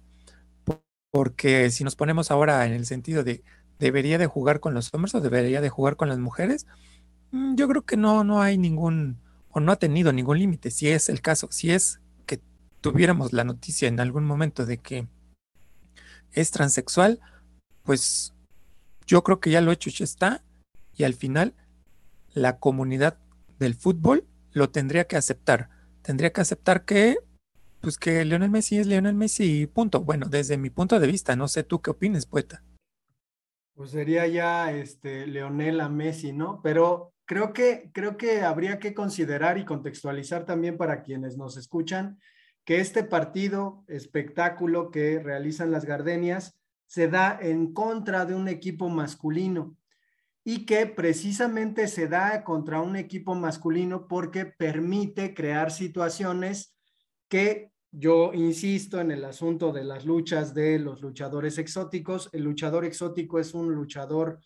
Porque 1.12 1.70
si 1.70 1.84
nos 1.84 1.94
ponemos 1.94 2.32
ahora 2.32 2.66
en 2.66 2.72
el 2.72 2.84
sentido 2.84 3.22
de 3.22 3.44
debería 3.78 4.18
de 4.18 4.26
jugar 4.26 4.60
con 4.60 4.74
los 4.74 4.92
hombres 4.94 5.14
o 5.14 5.20
debería 5.20 5.60
de 5.60 5.68
jugar 5.68 5.96
con 5.96 6.08
las 6.08 6.18
mujeres, 6.18 6.66
mm, 7.32 7.56
yo 7.56 7.68
creo 7.68 7.82
que 7.82 7.96
no, 7.96 8.24
no 8.24 8.42
hay 8.42 8.58
ningún, 8.58 9.18
o 9.50 9.60
no 9.60 9.72
ha 9.72 9.76
tenido 9.76 10.12
ningún 10.12 10.38
límite. 10.38 10.70
Si 10.70 10.88
es 10.88 11.08
el 11.08 11.20
caso, 11.20 11.48
si 11.50 11.70
es 11.70 12.00
que 12.26 12.40
tuviéramos 12.80 13.32
la 13.32 13.44
noticia 13.44 13.88
en 13.88 14.00
algún 14.00 14.24
momento 14.24 14.66
de 14.66 14.78
que 14.78 15.08
es 16.32 16.50
transexual, 16.50 17.20
pues 17.82 18.34
yo 19.06 19.22
creo 19.22 19.40
que 19.40 19.50
ya 19.50 19.60
lo 19.60 19.72
hecho 19.72 19.90
ya 19.90 20.04
está 20.04 20.42
y 20.96 21.04
al 21.04 21.14
final 21.14 21.54
la 22.32 22.58
comunidad 22.58 23.18
del 23.58 23.74
fútbol 23.74 24.24
lo 24.52 24.70
tendría 24.70 25.06
que 25.06 25.16
aceptar. 25.16 25.68
Tendría 26.02 26.32
que 26.32 26.40
aceptar 26.40 26.84
que 26.84 27.18
pues 27.80 27.98
que 27.98 28.24
Lionel 28.24 28.50
Messi 28.50 28.78
es 28.78 28.86
Lionel 28.86 29.14
Messi 29.14 29.66
punto. 29.66 30.00
Bueno, 30.00 30.26
desde 30.28 30.56
mi 30.56 30.70
punto 30.70 30.98
de 30.98 31.06
vista, 31.06 31.36
no 31.36 31.48
sé 31.48 31.64
tú 31.64 31.82
qué 31.82 31.90
opines, 31.90 32.24
poeta. 32.24 32.62
Pues 33.74 33.90
sería 33.90 34.26
ya 34.28 34.70
este 34.70 35.26
Leonel 35.26 35.80
a 35.80 35.88
Messi, 35.88 36.32
¿no? 36.32 36.60
Pero 36.62 37.12
creo 37.24 37.52
que, 37.52 37.90
creo 37.92 38.16
que 38.16 38.42
habría 38.42 38.78
que 38.78 38.94
considerar 38.94 39.58
y 39.58 39.64
contextualizar 39.64 40.46
también 40.46 40.76
para 40.76 41.02
quienes 41.02 41.36
nos 41.36 41.56
escuchan 41.56 42.18
que 42.64 42.80
este 42.80 43.02
partido, 43.02 43.84
espectáculo 43.88 44.90
que 44.90 45.18
realizan 45.18 45.72
las 45.72 45.84
Gardenias, 45.84 46.56
se 46.86 47.08
da 47.08 47.36
en 47.40 47.72
contra 47.72 48.24
de 48.24 48.34
un 48.34 48.46
equipo 48.46 48.88
masculino 48.88 49.76
y 50.44 50.66
que 50.66 50.86
precisamente 50.86 51.88
se 51.88 52.06
da 52.06 52.44
contra 52.44 52.80
un 52.80 52.94
equipo 52.94 53.34
masculino 53.34 54.06
porque 54.06 54.44
permite 54.46 55.34
crear 55.34 55.72
situaciones 55.72 56.76
que 57.28 57.73
yo 57.96 58.32
insisto 58.34 59.00
en 59.00 59.12
el 59.12 59.24
asunto 59.24 59.72
de 59.72 59.84
las 59.84 60.04
luchas 60.04 60.52
de 60.52 60.80
los 60.80 61.00
luchadores 61.00 61.58
exóticos. 61.58 62.28
El 62.32 62.42
luchador 62.42 62.84
exótico 62.84 63.38
es 63.38 63.54
un 63.54 63.72
luchador 63.72 64.40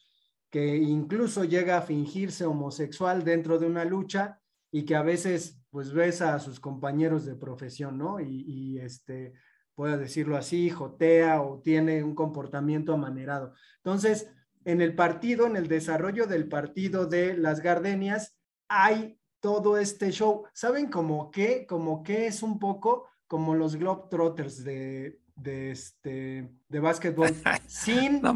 que 0.51 0.77
incluso 0.77 1.45
llega 1.45 1.79
a 1.79 1.83
fingirse 1.83 2.45
homosexual 2.45 3.25
dentro 3.25 3.59
de 3.59 3.67
una 3.67 3.85
lucha 3.87 4.39
y 4.71 4.85
que 4.85 4.95
a 4.95 5.03
veces 5.03 5.59
pues 5.71 5.93
besa 5.93 6.35
a 6.35 6.41
sus 6.41 6.61
compañeros 6.61 7.25
de 7.25 7.37
profesión, 7.37 7.97
¿no? 7.97 8.21
Y, 8.21 8.79
este, 8.81 9.33
pueda 9.75 9.97
decirlo 9.97 10.37
así, 10.37 10.69
jotea 10.69 11.41
o 11.41 11.61
tiene 11.61 12.03
un 12.03 12.15
comportamiento 12.15 12.93
amanerado. 12.93 13.55
Entonces, 13.79 14.31
en 14.65 14.81
el 14.81 14.95
partido, 14.95 15.47
en 15.47 15.57
el 15.57 15.69
desarrollo 15.69 16.27
del 16.27 16.49
partido 16.49 17.07
de 17.07 17.37
las 17.37 17.61
Gardenias, 17.61 18.37
hay 18.69 19.19
todo 19.41 19.79
este 19.79 20.11
show. 20.11 20.45
¿Saben 20.53 20.91
cómo 20.91 21.31
qué? 21.31 21.67
Como 21.67 22.03
que 22.03 22.27
es 22.27 22.43
un 22.43 22.59
poco 22.59 23.07
como 23.29 23.55
los 23.55 23.77
Globetrotters 23.77 24.65
de, 24.65 25.21
de, 25.37 25.71
este, 25.71 26.51
de 26.69 26.81
básquetbol, 26.81 27.29
sin, 27.69 28.21
no, 28.21 28.35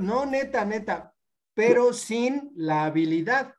no, 0.00 0.26
neta, 0.26 0.64
neta, 0.64 1.14
pero 1.54 1.92
sin 1.92 2.52
la 2.54 2.84
habilidad, 2.84 3.54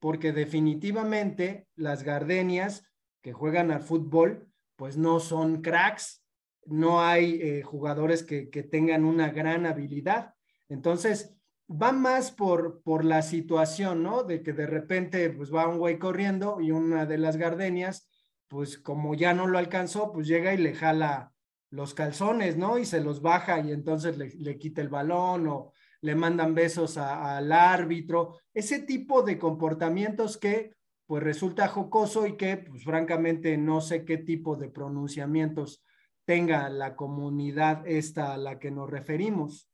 porque 0.00 0.32
definitivamente 0.32 1.68
las 1.74 2.02
gardenias 2.02 2.84
que 3.22 3.32
juegan 3.32 3.70
al 3.70 3.80
fútbol, 3.80 4.52
pues 4.76 4.98
no 4.98 5.20
son 5.20 5.62
cracks, 5.62 6.22
no 6.66 7.02
hay 7.02 7.40
eh, 7.40 7.62
jugadores 7.62 8.22
que, 8.22 8.50
que 8.50 8.62
tengan 8.62 9.04
una 9.04 9.30
gran 9.30 9.64
habilidad. 9.64 10.34
Entonces, 10.68 11.36
va 11.70 11.92
más 11.92 12.30
por, 12.30 12.82
por 12.82 13.04
la 13.04 13.22
situación, 13.22 14.02
¿no? 14.02 14.22
De 14.22 14.42
que 14.42 14.52
de 14.52 14.66
repente 14.66 15.30
pues 15.30 15.52
va 15.52 15.68
un 15.68 15.78
güey 15.78 15.98
corriendo 15.98 16.60
y 16.60 16.70
una 16.70 17.06
de 17.06 17.18
las 17.18 17.36
gardenias, 17.36 18.08
pues 18.48 18.78
como 18.78 19.14
ya 19.14 19.34
no 19.34 19.46
lo 19.46 19.58
alcanzó, 19.58 20.12
pues 20.12 20.26
llega 20.26 20.54
y 20.54 20.58
le 20.58 20.74
jala 20.74 21.32
los 21.70 21.94
calzones, 21.94 22.56
¿no? 22.56 22.78
Y 22.78 22.84
se 22.84 23.00
los 23.00 23.20
baja 23.22 23.60
y 23.60 23.72
entonces 23.72 24.16
le, 24.16 24.28
le 24.36 24.58
quita 24.58 24.80
el 24.80 24.88
balón 24.88 25.48
o 25.48 25.72
le 26.00 26.14
mandan 26.14 26.54
besos 26.54 26.96
al 26.98 27.50
árbitro. 27.52 28.38
Ese 28.54 28.80
tipo 28.80 29.22
de 29.22 29.38
comportamientos 29.38 30.38
que 30.38 30.72
pues 31.06 31.22
resulta 31.22 31.68
jocoso 31.68 32.26
y 32.26 32.36
que 32.36 32.56
pues 32.56 32.84
francamente 32.84 33.56
no 33.56 33.80
sé 33.80 34.04
qué 34.04 34.18
tipo 34.18 34.56
de 34.56 34.68
pronunciamientos 34.68 35.84
tenga 36.24 36.68
la 36.68 36.96
comunidad 36.96 37.86
esta 37.86 38.34
a 38.34 38.36
la 38.36 38.58
que 38.58 38.70
nos 38.70 38.90
referimos. 38.90 39.68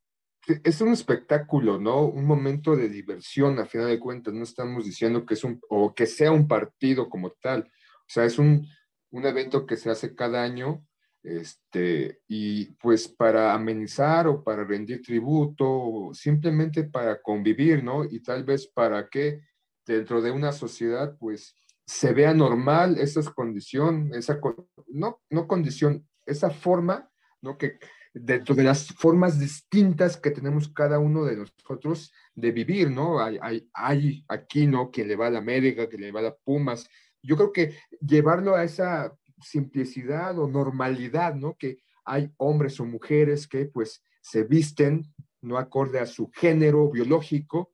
Es 0.65 0.81
un 0.81 0.89
espectáculo, 0.89 1.79
¿no? 1.79 2.05
Un 2.05 2.27
momento 2.27 2.77
de 2.77 2.89
diversión, 2.89 3.59
a 3.59 3.67
final 3.67 3.89
de 3.89 4.01
cuentas, 4.01 4.35
no 4.35 4.43
estamos 4.43 4.85
diciendo 4.85 5.25
que 5.25 5.35
es 5.35 5.45
un, 5.45 5.61
o 5.69 5.95
que 5.95 6.07
sea 6.07 6.33
un 6.33 6.49
partido 6.49 7.09
como 7.09 7.31
tal, 7.31 7.71
sea, 8.13 8.25
es 8.25 8.39
un, 8.39 8.67
un 9.11 9.27
evento 9.27 9.67
que 9.67 9.77
se 9.77 9.91
hace 9.91 10.15
cada 10.15 10.43
año, 10.43 10.85
este, 11.23 12.21
y 12.27 12.67
pues 12.73 13.09
para 13.09 13.55
amenizar 13.55 14.27
o 14.27 14.43
para 14.43 14.65
rendir 14.65 15.03
tributo, 15.03 15.67
o 15.67 16.15
simplemente 16.15 16.85
para 16.85 17.23
convivir, 17.23 17.85
¿no? 17.85 18.05
Y 18.05 18.21
tal 18.21 18.45
vez 18.45 18.67
para 18.67 19.09
que 19.09 19.41
dentro 19.87 20.21
de 20.21 20.31
una 20.31 20.53
sociedad, 20.53 21.17
pues, 21.19 21.55
se 21.87 22.13
vea 22.13 22.33
normal 22.33 22.99
esa 22.99 23.23
condición, 23.33 24.11
esa, 24.15 24.41
no, 24.89 25.21
no 25.31 25.47
condición, 25.47 26.09
esa 26.27 26.51
forma, 26.51 27.11
¿no? 27.41 27.59
Que 27.59 27.79
dentro 28.15 28.55
de 28.55 28.65
las 28.65 28.89
formas 28.89 29.39
distintas 29.39 30.17
que 30.17 30.31
tenemos 30.31 30.69
cada 30.69 30.99
uno 30.99 31.25
de 31.25 31.37
nosotros 31.37 32.13
de 32.35 32.53
vivir, 32.53 32.91
¿no? 32.91 33.21
Hay, 33.21 33.39
hay, 33.41 33.69
hay 33.73 34.25
aquí, 34.29 34.67
¿no? 34.67 34.91
Que 34.91 35.05
le 35.05 35.17
va 35.17 35.27
a 35.29 35.31
la 35.31 35.39
América, 35.39 35.89
que 35.89 35.99
le 35.99 36.13
va 36.13 36.21
a 36.21 36.25
la 36.25 36.37
Pumas. 36.45 36.89
Yo 37.23 37.37
creo 37.37 37.53
que 37.53 37.77
llevarlo 38.01 38.55
a 38.55 38.65
esa 38.65 39.17
simplicidad 39.41 40.39
o 40.39 40.49
normalidad, 40.49 41.35
¿no? 41.35 41.57
Que 41.57 41.79
hay 42.05 42.31
hombres 42.37 42.79
o 42.81 42.85
mujeres 42.85 43.47
que 43.47 43.67
pues 43.67 44.03
se 44.21 44.45
visten 44.45 45.13
no 45.41 45.59
acorde 45.59 45.99
a 45.99 46.07
su 46.07 46.31
género 46.31 46.91
biológico 46.91 47.73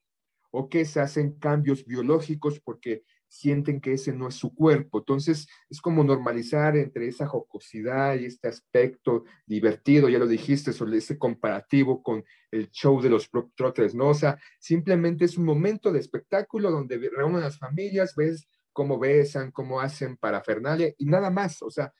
o 0.51 0.69
que 0.69 0.85
se 0.85 1.01
hacen 1.01 1.39
cambios 1.39 1.85
biológicos 1.85 2.61
porque 2.61 3.05
sienten 3.29 3.81
que 3.81 3.93
ese 3.93 4.13
no 4.13 4.29
es 4.29 4.35
su 4.35 4.55
cuerpo. 4.55 4.99
Entonces, 5.01 5.47
es 5.69 5.81
como 5.81 6.03
normalizar 6.03 6.77
entre 6.77 7.09
esa 7.09 7.27
jocosidad 7.27 8.19
y 8.19 8.25
este 8.25 8.49
aspecto 8.49 9.25
divertido, 9.47 10.09
ya 10.09 10.19
lo 10.19 10.27
dijiste, 10.27 10.73
sobre 10.73 10.97
ese 10.97 11.19
comparativo 11.19 12.03
con 12.03 12.25
el 12.51 12.71
show 12.71 13.01
de 13.03 13.11
los 13.11 13.31
Trotters, 13.55 13.95
¿no? 13.95 14.09
O 14.09 14.15
sea, 14.15 14.39
simplemente 14.59 15.27
es 15.27 15.37
un 15.37 15.45
momento 15.45 15.93
de 15.93 16.01
espectáculo 16.01 16.71
donde 16.71 16.97
reúnen 17.15 17.43
las 17.43 17.59
familias, 17.59 18.15
ves 18.17 18.49
cómo 18.79 18.97
besan, 18.97 19.51
cómo 19.51 19.81
hacen 19.81 20.17
parafernalia 20.17 20.95
y 20.99 21.07
nada 21.07 21.31
más, 21.31 21.63
o 21.63 21.69
sea, 21.69 21.93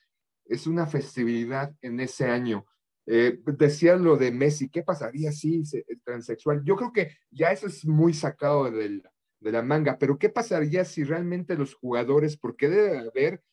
es 0.45 0.65
una 0.65 0.87
festividad 0.87 1.75
en 1.81 1.99
ese 1.99 2.29
año. 2.29 2.65
Eh, 3.05 3.37
decía 3.57 3.97
lo 3.97 4.15
de 4.15 4.31
Messi, 4.31 4.69
¿qué 4.69 4.81
pasaría 4.81 5.33
si 5.33 5.59
es 5.59 5.75
transexual? 6.05 6.63
Yo 6.63 6.77
creo 6.77 6.93
que 6.93 7.17
ya 7.31 7.51
eso 7.51 7.67
es 7.67 7.85
muy 7.85 8.13
sacado 8.13 8.71
de 8.71 9.01
la 9.41 9.61
manga, 9.61 9.97
pero 9.99 10.17
¿qué 10.17 10.29
pasaría 10.29 10.85
si 10.85 11.03
realmente 11.03 11.57
los 11.57 11.73
jugadores, 11.73 12.37
porque 12.37 12.69
debe 12.69 12.97
haber 12.99 13.43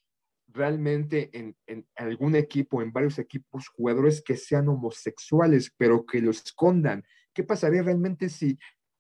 realmente 0.47 1.30
en, 1.37 1.56
en, 1.66 1.85
algún 1.97 2.37
equipo, 2.37 2.80
en 2.80 2.92
varios 2.92 3.18
equipos, 3.18 3.66
jugadores 3.66 4.23
que 4.23 4.37
sean 4.37 4.68
homosexuales, 4.68 5.73
pero 5.76 6.06
que 6.06 6.21
lo 6.21 6.30
escondan? 6.30 7.02
¿Qué 7.35 7.42
pasaría 7.42 7.83
realmente 7.83 8.28
si 8.28 8.56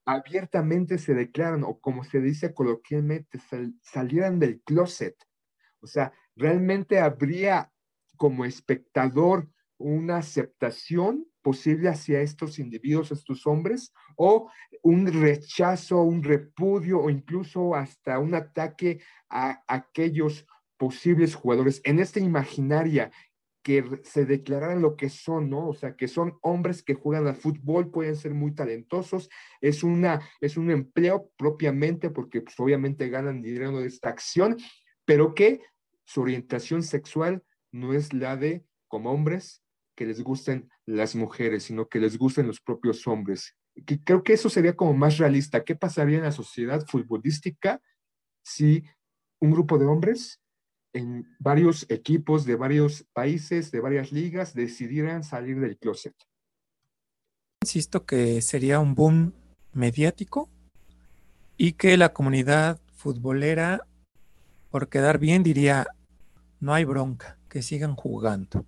abiertamente 0.06 0.98
se 0.98 1.14
declaran 1.14 1.64
o 1.64 1.80
como 1.80 2.04
se 2.04 2.20
dice 2.20 2.54
coloquialmente, 2.54 3.38
salieran 3.82 4.38
del 4.38 4.62
closet? 4.62 5.16
O 5.80 5.86
sea, 5.86 6.12
realmente 6.36 7.00
habría 7.00 7.70
como 8.16 8.44
espectador 8.44 9.48
una 9.78 10.18
aceptación 10.18 11.26
posible 11.42 11.88
hacia 11.88 12.22
estos 12.22 12.58
individuos, 12.58 13.12
estos 13.12 13.46
hombres, 13.46 13.92
o 14.16 14.50
un 14.82 15.06
rechazo, 15.06 16.02
un 16.02 16.22
repudio 16.22 17.00
o 17.00 17.10
incluso 17.10 17.74
hasta 17.74 18.18
un 18.18 18.34
ataque 18.34 19.00
a 19.28 19.62
aquellos 19.68 20.46
posibles 20.76 21.34
jugadores 21.34 21.80
en 21.84 22.00
esta 22.00 22.20
imaginaria 22.20 23.10
que 23.66 23.84
se 24.04 24.26
declararan 24.26 24.80
lo 24.80 24.94
que 24.94 25.08
son, 25.08 25.50
¿no? 25.50 25.66
O 25.66 25.74
sea, 25.74 25.96
que 25.96 26.06
son 26.06 26.38
hombres 26.40 26.84
que 26.84 26.94
juegan 26.94 27.26
al 27.26 27.34
fútbol, 27.34 27.90
pueden 27.90 28.14
ser 28.14 28.32
muy 28.32 28.54
talentosos, 28.54 29.28
es, 29.60 29.82
una, 29.82 30.20
es 30.40 30.56
un 30.56 30.70
empleo 30.70 31.32
propiamente 31.36 32.10
porque 32.10 32.42
pues, 32.42 32.54
obviamente 32.60 33.08
ganan 33.08 33.42
dinero 33.42 33.76
de 33.80 33.88
esta 33.88 34.08
acción, 34.08 34.56
pero 35.04 35.34
que 35.34 35.62
su 36.04 36.20
orientación 36.20 36.84
sexual 36.84 37.42
no 37.72 37.92
es 37.92 38.12
la 38.12 38.36
de 38.36 38.64
como 38.86 39.10
hombres 39.10 39.64
que 39.96 40.06
les 40.06 40.22
gusten 40.22 40.70
las 40.84 41.16
mujeres, 41.16 41.64
sino 41.64 41.88
que 41.88 41.98
les 41.98 42.16
gusten 42.18 42.46
los 42.46 42.60
propios 42.60 43.04
hombres. 43.08 43.56
Que 43.84 44.00
creo 44.00 44.22
que 44.22 44.34
eso 44.34 44.48
sería 44.48 44.76
como 44.76 44.94
más 44.94 45.18
realista. 45.18 45.64
¿Qué 45.64 45.74
pasaría 45.74 46.18
en 46.18 46.22
la 46.22 46.30
sociedad 46.30 46.86
futbolística 46.86 47.80
si 48.44 48.84
un 49.40 49.50
grupo 49.50 49.76
de 49.76 49.86
hombres 49.86 50.40
en 50.96 51.36
varios 51.38 51.86
equipos 51.88 52.44
de 52.44 52.56
varios 52.56 53.04
países, 53.12 53.70
de 53.70 53.80
varias 53.80 54.12
ligas, 54.12 54.54
decidieran 54.54 55.24
salir 55.24 55.60
del 55.60 55.76
closet? 55.76 56.14
Insisto 57.62 58.06
que 58.06 58.42
sería 58.42 58.80
un 58.80 58.94
boom 58.94 59.32
mediático 59.72 60.48
y 61.56 61.72
que 61.72 61.96
la 61.96 62.12
comunidad 62.12 62.80
futbolera, 62.94 63.86
por 64.70 64.88
quedar 64.88 65.18
bien, 65.18 65.42
diría, 65.42 65.86
no 66.60 66.74
hay 66.74 66.84
bronca, 66.84 67.38
que 67.48 67.62
sigan 67.62 67.94
jugando 67.94 68.64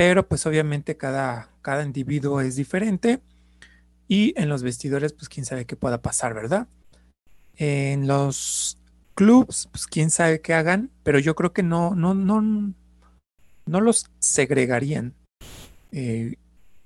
pero 0.00 0.26
pues 0.26 0.46
obviamente 0.46 0.96
cada, 0.96 1.50
cada 1.60 1.84
individuo 1.84 2.40
es 2.40 2.56
diferente 2.56 3.20
y 4.08 4.32
en 4.40 4.48
los 4.48 4.62
vestidores 4.62 5.12
pues 5.12 5.28
quién 5.28 5.44
sabe 5.44 5.66
qué 5.66 5.76
pueda 5.76 6.00
pasar, 6.00 6.32
¿verdad? 6.32 6.68
En 7.56 8.06
los 8.06 8.78
clubs 9.14 9.68
pues 9.70 9.86
quién 9.86 10.10
sabe 10.10 10.40
qué 10.40 10.54
hagan, 10.54 10.90
pero 11.02 11.18
yo 11.18 11.34
creo 11.34 11.52
que 11.52 11.62
no, 11.62 11.94
no, 11.94 12.14
no, 12.14 12.74
no 13.66 13.80
los 13.80 14.10
segregarían. 14.18 15.14
Eh, 15.92 16.36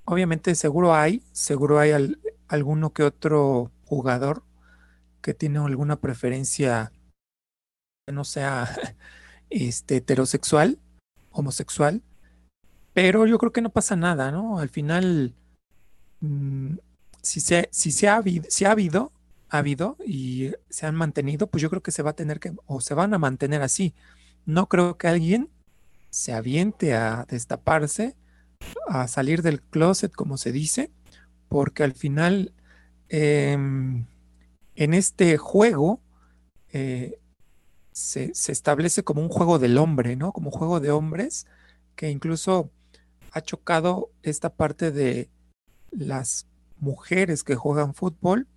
obviamente 0.05 0.55
seguro 0.55 0.95
hay, 0.95 1.23
seguro 1.33 1.79
hay 1.79 1.93
alguno 2.49 2.93
que 2.93 3.03
otro 3.03 3.71
jugador 3.85 4.43
que 5.21 5.35
tiene 5.35 5.59
alguna 5.59 5.97
preferencia 5.97 6.93
que 8.07 8.13
no 8.13 8.25
sea 8.25 8.69
este, 9.51 9.97
heterosexual, 9.97 10.79
homosexual, 11.31 12.03
pero 12.93 13.27
yo 13.27 13.39
creo 13.39 13.53
que 13.53 13.63
no 13.63 13.71
pasa 13.71 13.97
nada, 13.97 14.31
¿no? 14.31 14.59
Al 14.59 14.69
final, 14.69 15.35
mm, 16.21 16.77
si, 17.23 17.41
se, 17.41 17.69
si, 17.73 17.91
se 17.91 18.09
ha, 18.09 18.23
si 18.49 18.65
ha 18.65 18.71
habido, 18.71 19.13
ha 19.49 19.59
habido 19.59 19.97
y 20.07 20.53
se 20.69 20.87
han 20.87 20.95
mantenido, 20.95 21.47
pues 21.47 21.63
yo 21.63 21.71
creo 21.71 21.83
que 21.83 21.91
se 21.91 22.03
va 22.03 22.11
a 22.11 22.17
tener 22.17 22.41
que, 22.41 22.53
o 22.67 22.81
se 22.81 22.95
van 22.95 23.15
a 23.15 23.19
mantener 23.19 23.63
así. 23.63 23.95
No 24.47 24.69
creo 24.69 24.99
que 24.99 25.09
alguien 25.09 25.51
se 26.11 26.33
aviente 26.33 26.95
a 26.95 27.27
destaparse, 27.29 28.17
a 28.89 29.09
salir 29.09 29.43
del 29.43 29.61
closet, 29.61 30.13
como 30.13 30.37
se 30.37 30.53
dice, 30.53 30.91
porque 31.49 31.83
al 31.83 31.93
final, 31.95 32.53
em, 33.09 34.07
en 34.77 34.95
este 34.95 35.37
juego, 35.39 36.01
eh, 36.73 37.19
se, 37.93 38.35
se, 38.35 38.53
establece 38.53 39.05
como 39.05 39.23
un 39.23 39.29
juego 39.29 39.59
del 39.59 39.79
hombre, 39.79 40.17
¿no? 40.17 40.33
Como 40.33 40.51
un 40.51 40.59
juego 40.59 40.81
de 40.81 40.91
hombres 40.91 41.47
que 41.97 42.11
incluso 42.11 42.71
ha 43.33 43.41
chocado 43.41 44.11
esta 44.23 44.51
parte 44.51 44.91
de 44.91 45.31
las 45.91 46.47
mujeres 46.79 47.45
que 47.45 47.57
juegan 47.57 47.95
fútbol, 47.95 48.49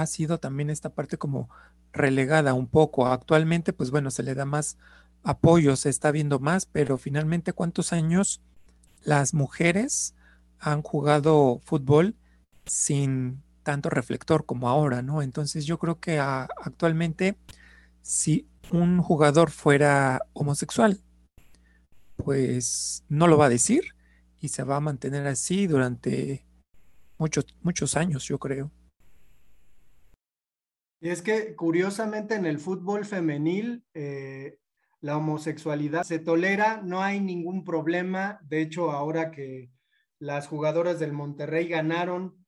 ha 0.00 0.06
sido 0.06 0.38
también 0.38 0.70
esta 0.70 0.90
parte 0.90 1.18
como 1.18 1.48
relegada 1.92 2.54
un 2.54 2.66
poco. 2.66 3.06
Actualmente, 3.06 3.72
pues 3.72 3.90
bueno, 3.90 4.10
se 4.10 4.22
le 4.22 4.34
da 4.34 4.44
más 4.44 4.76
apoyo, 5.22 5.76
se 5.76 5.88
está 5.90 6.10
viendo 6.10 6.38
más, 6.38 6.66
pero 6.66 6.98
finalmente, 6.98 7.52
¿cuántos 7.52 7.92
años 7.92 8.40
las 9.02 9.34
mujeres 9.34 10.14
han 10.58 10.82
jugado 10.82 11.60
fútbol 11.64 12.16
sin 12.66 13.42
tanto 13.62 13.90
reflector 13.90 14.46
como 14.46 14.68
ahora, 14.68 15.02
¿no? 15.02 15.22
Entonces 15.22 15.66
yo 15.66 15.78
creo 15.78 16.00
que 16.00 16.18
actualmente, 16.18 17.36
si 18.02 18.46
un 18.70 19.00
jugador 19.02 19.50
fuera 19.50 20.22
homosexual 20.34 21.00
pues 22.24 23.04
no 23.08 23.26
lo 23.26 23.38
va 23.38 23.46
a 23.46 23.48
decir 23.48 23.94
y 24.40 24.48
se 24.48 24.64
va 24.64 24.76
a 24.76 24.80
mantener 24.80 25.26
así 25.26 25.66
durante 25.66 26.44
muchos, 27.16 27.46
muchos 27.62 27.96
años, 27.96 28.24
yo 28.24 28.38
creo. 28.38 28.70
Y 31.00 31.10
es 31.10 31.22
que 31.22 31.54
curiosamente 31.54 32.34
en 32.34 32.46
el 32.46 32.58
fútbol 32.58 33.04
femenil 33.04 33.84
eh, 33.94 34.58
la 35.00 35.16
homosexualidad 35.16 36.02
se 36.02 36.18
tolera, 36.18 36.82
no 36.82 37.02
hay 37.02 37.20
ningún 37.20 37.64
problema. 37.64 38.40
De 38.42 38.60
hecho, 38.60 38.90
ahora 38.90 39.30
que 39.30 39.70
las 40.18 40.48
jugadoras 40.48 40.98
del 40.98 41.12
Monterrey 41.12 41.68
ganaron, 41.68 42.44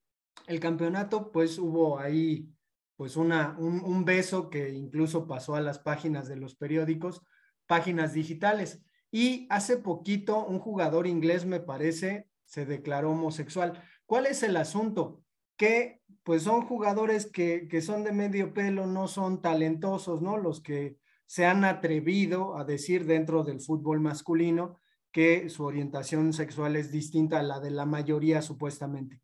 el 0.47 0.59
campeonato, 0.59 1.31
pues 1.31 1.59
hubo 1.59 1.99
ahí 1.99 2.49
pues 2.97 3.17
una, 3.17 3.57
un, 3.59 4.05
beso 4.05 4.51
que 4.51 4.71
incluso 4.71 5.27
pasó 5.27 5.55
a 5.55 5.61
las 5.61 5.79
páginas 5.79 6.29
de 6.29 6.37
los 6.37 6.55
periódicos, 6.55 7.23
páginas 7.67 8.13
digitales. 8.13 8.83
Y 9.11 9.47
hace 9.49 9.79
poquito 9.79 10.45
un 10.45 10.59
jugador 10.59 11.07
inglés, 11.07 11.47
me 11.47 11.61
parece, 11.61 12.29
se 12.45 12.67
declaró 12.67 13.13
homosexual. 13.13 13.83
¿Cuál 14.05 14.27
es 14.27 14.43
el 14.43 14.57
asunto? 14.57 15.23
Que 15.57 16.00
pues 16.23 16.43
son 16.43 16.63
jugadores 16.63 17.31
que, 17.31 17.69
que 17.69 17.81
son 17.81 18.05
de 18.05 18.13
medio 18.13 18.53
pelo, 18.53 18.87
no 18.87 19.09
son 19.09 19.41
talentosos, 19.41 20.21
¿no? 20.23 20.37
Los 20.37 20.61
que 20.61 20.99
se 21.27 21.47
han 21.47 21.65
atrevido 21.65 22.57
a 22.57 22.65
decir 22.65 23.07
dentro 23.07 23.45
del 23.45 23.61
fútbol 23.61 24.01
masculino 24.01 24.77
que 25.13 25.49
su 25.49 25.65
orientación 25.65 26.33
sexual 26.33 26.77
es 26.77 26.91
distinta 26.91 27.41
a 27.41 27.43
la 27.43 27.61
de 27.61 27.71
la 27.71 27.87
mayoría 27.87 28.43
supuestamente. 28.43 29.23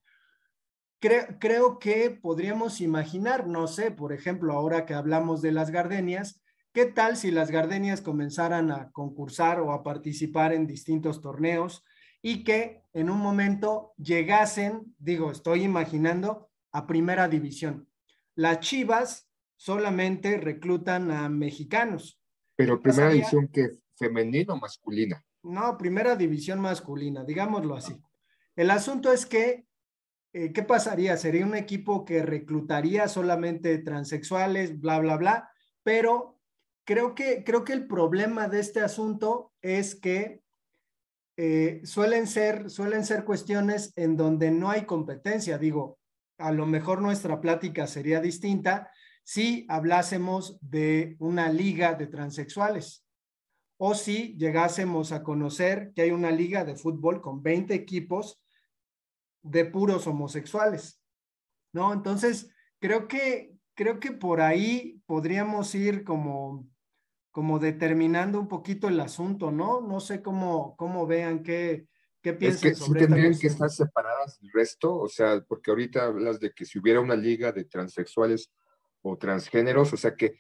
Creo, 1.01 1.27
creo, 1.39 1.79
que 1.79 2.11
podríamos 2.11 2.81
imaginar, 2.81 3.47
no 3.47 3.67
sé, 3.67 3.91
por 3.91 4.13
ejemplo, 4.13 4.55
ahora 4.55 4.87
que 4.87 4.95
hablamos 4.95 5.43
de 5.43 5.53
las 5.53 5.71
gardenias, 5.71 6.43
¿qué 6.73 6.87
tal 6.87 7.17
si 7.17 7.31
las 7.31 7.51
gardenias 7.51 8.01
comenzaran 8.01 8.71
a 8.71 8.91
concursar 8.91 9.61
o 9.61 9.73
a 9.73 9.83
participar 9.83 10.53
en 10.53 10.67
distintos 10.67 11.21
torneos 11.21 11.85
y 12.23 12.45
que 12.45 12.83
en 12.93 13.11
un 13.11 13.19
momento 13.19 13.93
llegasen, 13.99 14.95
digo, 14.99 15.31
estoy 15.31 15.63
imaginando, 15.63 16.46
a 16.77 16.87
primera 16.87 17.29
división? 17.29 17.89
Las 18.35 18.61
Chivas 18.61 19.29
solamente 19.57 20.37
reclutan 20.37 21.11
a 21.11 21.29
mexicanos. 21.29 22.21
Pero 22.55 22.81
primera 22.81 23.11
división 23.11 23.49
que 23.49 23.71
femenina 23.97 24.55
o 24.55 24.59
masculina. 24.59 25.25
No, 25.43 25.79
primera 25.79 26.17
división 26.17 26.61
masculina, 26.61 27.25
digámoslo 27.25 27.77
así. 27.77 27.99
El 28.55 28.71
asunto 28.71 29.13
es 29.13 29.27
que, 29.27 29.67
eh, 30.33 30.53
¿qué 30.53 30.63
pasaría? 30.63 31.17
Sería 31.17 31.47
un 31.47 31.55
equipo 31.55 32.05
que 32.05 32.23
reclutaría 32.23 33.09
solamente 33.09 33.79
transexuales, 33.79 34.79
bla, 34.81 34.99
bla, 34.99 35.17
bla, 35.17 35.51
pero 35.83 36.39
creo 36.85 37.15
que, 37.15 37.45
creo 37.45 37.65
que 37.65 37.73
el 37.73 37.87
problema 37.87 38.49
de 38.49 38.61
este 38.61 38.81
asunto 38.81 39.53
es 39.63 39.95
que 39.95 40.43
eh, 41.39 41.81
suelen, 41.85 42.27
ser, 42.27 42.71
suelen 42.71 43.05
ser 43.05 43.25
cuestiones 43.25 43.93
en 43.97 44.17
donde 44.17 44.51
no 44.51 44.71
hay 44.71 44.85
competencia. 44.85 45.59
Digo, 45.59 45.99
a 46.39 46.53
lo 46.53 46.67
mejor 46.67 47.01
nuestra 47.01 47.41
plática 47.41 47.87
sería 47.87 48.21
distinta 48.21 48.91
si 49.25 49.67
hablásemos 49.69 50.59
de 50.61 51.17
una 51.19 51.49
liga 51.49 51.95
de 51.95 52.07
transexuales 52.07 53.05
o 53.79 53.95
si 53.95 54.37
llegásemos 54.37 55.13
a 55.13 55.23
conocer 55.23 55.93
que 55.95 56.03
hay 56.03 56.11
una 56.11 56.31
liga 56.31 56.65
de 56.65 56.77
fútbol 56.77 57.21
con 57.21 57.43
20 57.43 57.75
equipos 57.75 58.41
de 59.43 59.65
puros 59.65 60.07
homosexuales, 60.07 61.03
¿no? 61.73 61.93
Entonces, 61.93 62.51
creo 62.79 63.07
que, 63.07 63.55
creo 63.75 64.01
que 64.01 64.13
por 64.13 64.41
ahí 64.41 65.03
podríamos 65.07 65.75
ir 65.75 66.05
como, 66.05 66.67
como 67.31 67.59
determinando 67.59 68.41
un 68.41 68.49
poquito 68.49 68.89
el 68.89 68.99
asunto, 69.01 69.51
¿no? 69.51 69.81
No 69.81 70.01
sé 70.01 70.23
cómo, 70.23 70.75
cómo 70.77 71.07
vean 71.07 71.43
qué, 71.43 71.87
qué 72.23 72.33
piensan 72.33 72.71
es 72.71 72.79
que 72.79 72.85
sobre 72.85 73.01
sí 73.01 73.07
tendrían 73.07 73.39
que 73.39 73.47
estar 73.47 73.71
del 74.41 74.51
resto, 74.53 74.95
o 74.97 75.09
sea, 75.09 75.41
porque 75.47 75.71
ahorita 75.71 76.07
hablas 76.07 76.41
de 76.41 76.53
que 76.53 76.65
si 76.65 76.79
hubiera 76.79 77.01
una 77.01 77.17
liga 77.17 77.53
de 77.53 77.65
transexuales 77.65 78.51
o 79.03 79.17
transgéneros, 79.17 79.93
o 79.93 79.97
sea, 79.97 80.15
que 80.15 80.39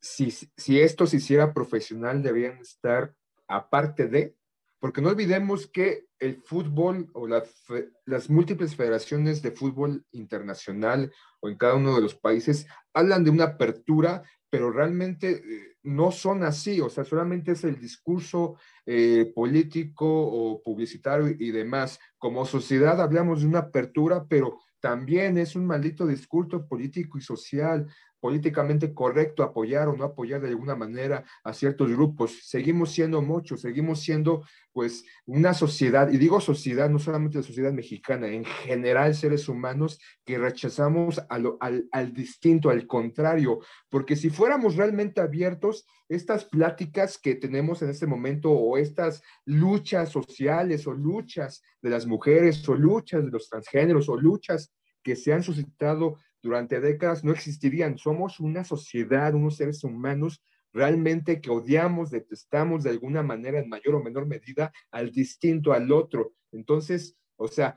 si, 0.00 0.30
si 0.30 0.80
esto 0.80 1.06
se 1.06 1.18
hiciera 1.18 1.52
profesional, 1.52 2.22
deberían 2.22 2.58
estar 2.58 3.14
aparte 3.48 4.08
de, 4.08 4.36
porque 4.78 5.00
no 5.00 5.08
olvidemos 5.08 5.66
que 5.66 6.06
el 6.18 6.42
fútbol 6.42 7.10
o 7.14 7.26
las 7.26 8.30
múltiples 8.30 8.76
federaciones 8.76 9.42
de 9.42 9.50
fútbol 9.50 10.04
internacional 10.12 11.12
o 11.40 11.48
en 11.48 11.56
cada 11.56 11.74
uno 11.74 11.94
de 11.94 12.02
los 12.02 12.14
países 12.14 12.66
hablan 12.94 13.24
de 13.24 13.30
una 13.30 13.44
apertura, 13.44 14.22
pero 14.48 14.70
realmente 14.70 15.30
eh, 15.30 15.76
no 15.82 16.12
son 16.12 16.44
así, 16.44 16.80
o 16.80 16.88
sea, 16.88 17.04
solamente 17.04 17.52
es 17.52 17.64
el 17.64 17.78
discurso 17.78 18.56
eh, 18.86 19.32
político 19.34 20.06
o 20.06 20.62
publicitario 20.62 21.34
y 21.38 21.50
demás. 21.50 21.98
Como 22.26 22.44
sociedad 22.44 23.00
hablamos 23.00 23.42
de 23.42 23.46
una 23.46 23.60
apertura, 23.60 24.26
pero 24.28 24.58
también 24.80 25.38
es 25.38 25.54
un 25.54 25.64
maldito 25.64 26.04
discurso 26.04 26.66
político 26.66 27.18
y 27.18 27.20
social 27.20 27.86
políticamente 28.20 28.92
correcto 28.94 29.42
apoyar 29.42 29.88
o 29.88 29.96
no 29.96 30.04
apoyar 30.04 30.40
de 30.40 30.48
alguna 30.48 30.74
manera 30.74 31.24
a 31.44 31.52
ciertos 31.52 31.90
grupos. 31.90 32.40
Seguimos 32.42 32.92
siendo 32.92 33.22
muchos, 33.22 33.60
seguimos 33.60 34.00
siendo 34.00 34.44
pues 34.72 35.04
una 35.24 35.54
sociedad, 35.54 36.10
y 36.10 36.18
digo 36.18 36.40
sociedad, 36.40 36.90
no 36.90 36.98
solamente 36.98 37.38
la 37.38 37.44
sociedad 37.44 37.72
mexicana, 37.72 38.28
en 38.28 38.44
general 38.44 39.14
seres 39.14 39.48
humanos 39.48 39.98
que 40.24 40.38
rechazamos 40.38 41.22
al, 41.28 41.56
al 41.90 42.12
distinto, 42.12 42.68
al 42.68 42.86
contrario, 42.86 43.60
porque 43.88 44.16
si 44.16 44.28
fuéramos 44.28 44.76
realmente 44.76 45.20
abiertos, 45.20 45.86
estas 46.08 46.44
pláticas 46.44 47.18
que 47.18 47.34
tenemos 47.34 47.82
en 47.82 47.90
este 47.90 48.06
momento 48.06 48.50
o 48.50 48.76
estas 48.76 49.22
luchas 49.44 50.10
sociales 50.10 50.86
o 50.86 50.92
luchas 50.92 51.62
de 51.82 51.90
las 51.90 52.06
mujeres 52.06 52.68
o 52.68 52.74
luchas 52.74 53.24
de 53.24 53.30
los 53.30 53.48
transgéneros 53.48 54.08
o 54.08 54.16
luchas 54.16 54.72
que 55.02 55.16
se 55.16 55.32
han 55.32 55.42
suscitado 55.42 56.18
durante 56.46 56.80
décadas 56.80 57.24
no 57.24 57.32
existirían. 57.32 57.98
Somos 57.98 58.40
una 58.40 58.64
sociedad, 58.64 59.34
unos 59.34 59.56
seres 59.56 59.82
humanos 59.84 60.40
realmente 60.72 61.40
que 61.40 61.50
odiamos, 61.50 62.10
detestamos 62.10 62.84
de 62.84 62.90
alguna 62.90 63.22
manera 63.22 63.58
en 63.58 63.68
mayor 63.68 63.96
o 63.96 64.02
menor 64.02 64.26
medida 64.26 64.72
al 64.90 65.10
distinto, 65.10 65.72
al 65.72 65.90
otro. 65.90 66.34
Entonces, 66.52 67.16
o 67.36 67.48
sea, 67.48 67.76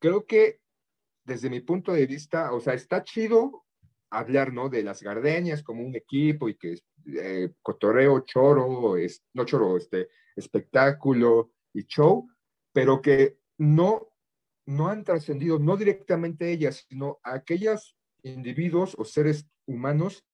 creo 0.00 0.24
que 0.24 0.60
desde 1.24 1.50
mi 1.50 1.60
punto 1.60 1.92
de 1.92 2.06
vista, 2.06 2.52
o 2.52 2.60
sea, 2.60 2.74
está 2.74 3.04
chido 3.04 3.64
hablar, 4.10 4.52
¿no? 4.52 4.68
De 4.68 4.82
las 4.82 5.02
gardenias 5.02 5.62
como 5.62 5.84
un 5.84 5.94
equipo 5.94 6.48
y 6.48 6.56
que 6.56 6.78
eh, 7.06 7.52
cotorreo, 7.60 8.20
choro, 8.20 8.96
es, 8.96 9.22
no 9.34 9.44
choro, 9.44 9.76
este, 9.76 10.08
espectáculo 10.34 11.52
y 11.74 11.84
show, 11.84 12.28
pero 12.72 13.02
que 13.02 13.38
no 13.58 14.11
no 14.66 14.88
han 14.88 15.04
trascendido, 15.04 15.58
no 15.58 15.76
directamente 15.76 16.50
ellas, 16.50 16.86
sino 16.88 17.18
a 17.22 17.34
aquellos 17.34 17.96
individuos 18.22 18.94
o 18.98 19.04
seres 19.04 19.46
humanos 19.66 20.24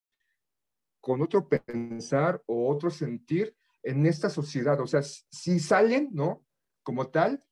con 1.01 1.21
otro 1.21 1.47
pensar 1.47 2.41
o 2.45 2.69
otro 2.69 2.89
sentir 2.89 3.55
en 3.83 4.05
esta 4.05 4.29
sociedad. 4.29 4.79
O 4.81 4.87
sea, 4.87 5.01
si 5.01 5.59
salen, 5.59 6.09
¿no? 6.11 6.45
Como 6.83 7.07
tal, 7.07 7.43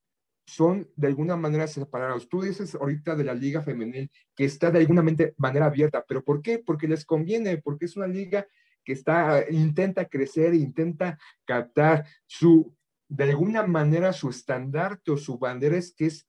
son 0.46 0.90
de 0.96 1.08
alguna 1.08 1.36
manera 1.36 1.68
separados. 1.68 2.30
Tú 2.30 2.42
dices 2.42 2.74
ahorita 2.76 3.16
de 3.16 3.26
la 3.26 3.34
liga 3.34 3.62
femenil 3.62 4.10
que 4.36 4.46
está 4.46 4.72
de 4.72 4.80
alguna 4.80 5.04
manera 5.38 5.66
abierta, 5.66 6.06
pero 6.08 6.24
¿por 6.24 6.42
qué? 6.42 6.60
Porque 6.60 6.88
les 6.88 7.06
conviene, 7.06 7.58
porque 7.58 7.86
es 7.86 7.98
una 7.98 8.08
liga 8.08 8.48
que 8.86 8.94
está, 8.94 9.44
intenta 9.50 10.06
crecer, 10.06 10.54
intenta 10.54 11.20
captar 11.46 12.06
su, 12.26 12.74
de 13.10 13.26
alguna 13.26 13.68
manera 13.68 14.13
su 14.13 14.30
estandarte 14.30 15.12
o 15.12 15.18
su 15.18 15.38
bandera 15.38 15.76
es 15.76 15.94
que 15.94 16.06
es 16.06 16.26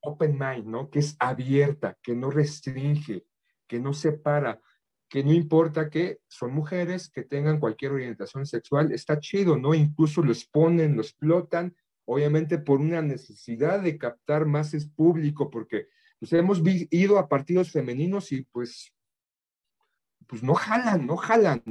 open 0.00 0.38
mind, 0.38 0.66
¿no? 0.66 0.90
Que 0.90 1.00
es 1.00 1.16
abierta, 1.18 1.98
que 2.02 2.14
no 2.14 2.30
restringe, 2.30 3.26
que 3.66 3.78
no 3.78 3.92
separa, 3.92 4.60
que 5.08 5.22
no 5.22 5.32
importa 5.32 5.88
que 5.90 6.20
son 6.28 6.52
mujeres, 6.52 7.10
que 7.10 7.22
tengan 7.22 7.60
cualquier 7.60 7.92
orientación 7.92 8.46
sexual, 8.46 8.92
está 8.92 9.18
chido, 9.20 9.56
¿no? 9.56 9.74
Incluso 9.74 10.22
los 10.22 10.44
ponen, 10.44 10.96
los 10.96 11.10
explotan, 11.10 11.76
obviamente 12.04 12.58
por 12.58 12.80
una 12.80 13.02
necesidad 13.02 13.80
de 13.80 13.98
captar 13.98 14.46
más 14.46 14.74
es 14.74 14.86
público, 14.86 15.50
porque 15.50 15.88
pues 16.18 16.32
hemos 16.32 16.62
ido 16.90 17.18
a 17.18 17.28
partidos 17.28 17.70
femeninos 17.70 18.32
y 18.32 18.42
pues, 18.42 18.92
pues 20.26 20.42
no 20.42 20.54
jalan, 20.54 21.06
no 21.06 21.16
jalan, 21.16 21.62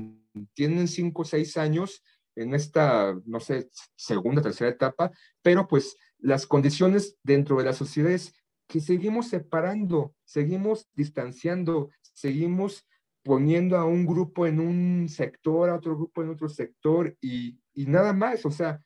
tienen 0.54 0.88
cinco 0.88 1.24
o 1.24 1.26
seis 1.26 1.58
años 1.58 2.04
en 2.36 2.54
esta, 2.54 3.16
no 3.26 3.40
sé, 3.40 3.70
segunda, 3.96 4.42
tercera 4.42 4.70
etapa, 4.70 5.12
pero 5.42 5.68
pues 5.68 5.98
las 6.20 6.48
condiciones 6.48 7.18
dentro 7.24 7.58
de 7.58 7.66
la 7.66 7.74
sociedad 7.74 8.12
es 8.12 8.34
que 8.68 8.80
seguimos 8.80 9.28
separando, 9.30 10.16
seguimos 10.24 10.88
distanciando, 10.94 11.92
seguimos 12.02 12.88
poniendo 13.24 13.78
a 13.78 13.86
un 13.86 14.06
grupo 14.06 14.46
en 14.46 14.60
un 14.60 15.10
sector, 15.10 15.70
a 15.70 15.76
otro 15.76 15.96
grupo 15.96 16.22
en 16.22 16.30
otro 16.30 16.48
sector 16.48 17.16
y, 17.22 17.60
y 17.74 17.86
nada 17.86 18.14
más. 18.14 18.46
O 18.46 18.52
sea, 18.52 18.80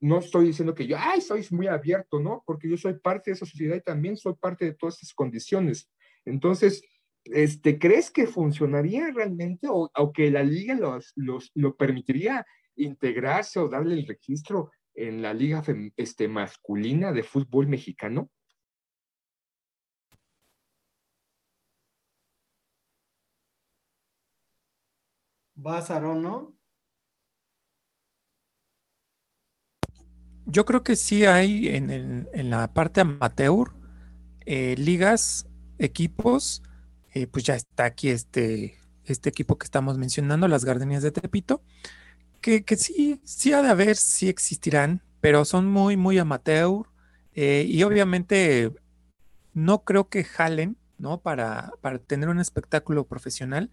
no 0.00 0.18
estoy 0.18 0.46
diciendo 0.46 0.74
que 0.74 0.86
yo, 0.86 0.96
ay, 0.98 1.20
soy 1.20 1.46
muy 1.50 1.66
abierto, 1.66 2.20
¿no? 2.20 2.42
Porque 2.46 2.68
yo 2.68 2.76
soy 2.76 2.94
parte 2.94 3.30
de 3.30 3.36
esa 3.36 3.46
sociedad 3.46 3.76
y 3.76 3.80
también 3.80 4.16
soy 4.16 4.34
parte 4.34 4.64
de 4.64 4.74
todas 4.74 4.96
esas 4.96 5.14
condiciones. 5.14 5.90
Entonces, 6.24 6.82
este, 7.24 7.78
¿crees 7.78 8.10
que 8.10 8.26
funcionaría 8.26 9.10
realmente 9.12 9.66
o, 9.68 9.90
o 9.94 10.12
que 10.12 10.30
la 10.30 10.42
liga 10.42 10.74
los, 10.74 11.12
los, 11.16 11.50
lo 11.54 11.76
permitiría 11.76 12.46
integrarse 12.76 13.58
o 13.58 13.68
darle 13.68 13.94
el 13.94 14.06
registro 14.06 14.70
en 14.96 15.22
la 15.22 15.34
liga 15.34 15.62
este, 15.96 16.28
masculina 16.28 17.12
de 17.12 17.22
fútbol 17.22 17.68
mexicano? 17.68 18.30
¿Vas, 25.54 25.88
no? 25.90 26.54
Yo 30.44 30.64
creo 30.64 30.82
que 30.84 30.96
sí 30.96 31.24
hay 31.24 31.68
en, 31.68 31.90
en, 31.90 32.50
la 32.50 32.72
parte 32.72 33.00
amateur 33.00 33.72
eh, 34.44 34.76
ligas, 34.78 35.48
equipos, 35.78 36.62
eh, 37.14 37.26
pues 37.26 37.44
ya 37.44 37.56
está 37.56 37.84
aquí 37.84 38.10
este, 38.10 38.78
este 39.04 39.28
equipo 39.28 39.58
que 39.58 39.64
estamos 39.64 39.98
mencionando, 39.98 40.46
las 40.46 40.64
Gardenias 40.64 41.02
de 41.02 41.10
Tepito, 41.10 41.62
que, 42.40 42.64
que 42.64 42.76
sí, 42.76 43.20
sí 43.24 43.52
ha 43.52 43.62
de 43.62 43.68
haber, 43.68 43.96
sí 43.96 44.28
existirán, 44.28 45.02
pero 45.20 45.44
son 45.44 45.66
muy, 45.66 45.96
muy 45.96 46.18
amateur 46.18 46.86
eh, 47.34 47.66
y 47.68 47.82
obviamente 47.82 48.72
no 49.52 49.84
creo 49.84 50.08
que 50.08 50.24
jalen, 50.24 50.76
¿no? 50.98 51.20
Para, 51.20 51.72
para 51.80 51.98
tener 51.98 52.28
un 52.28 52.40
espectáculo 52.40 53.06
profesional. 53.06 53.70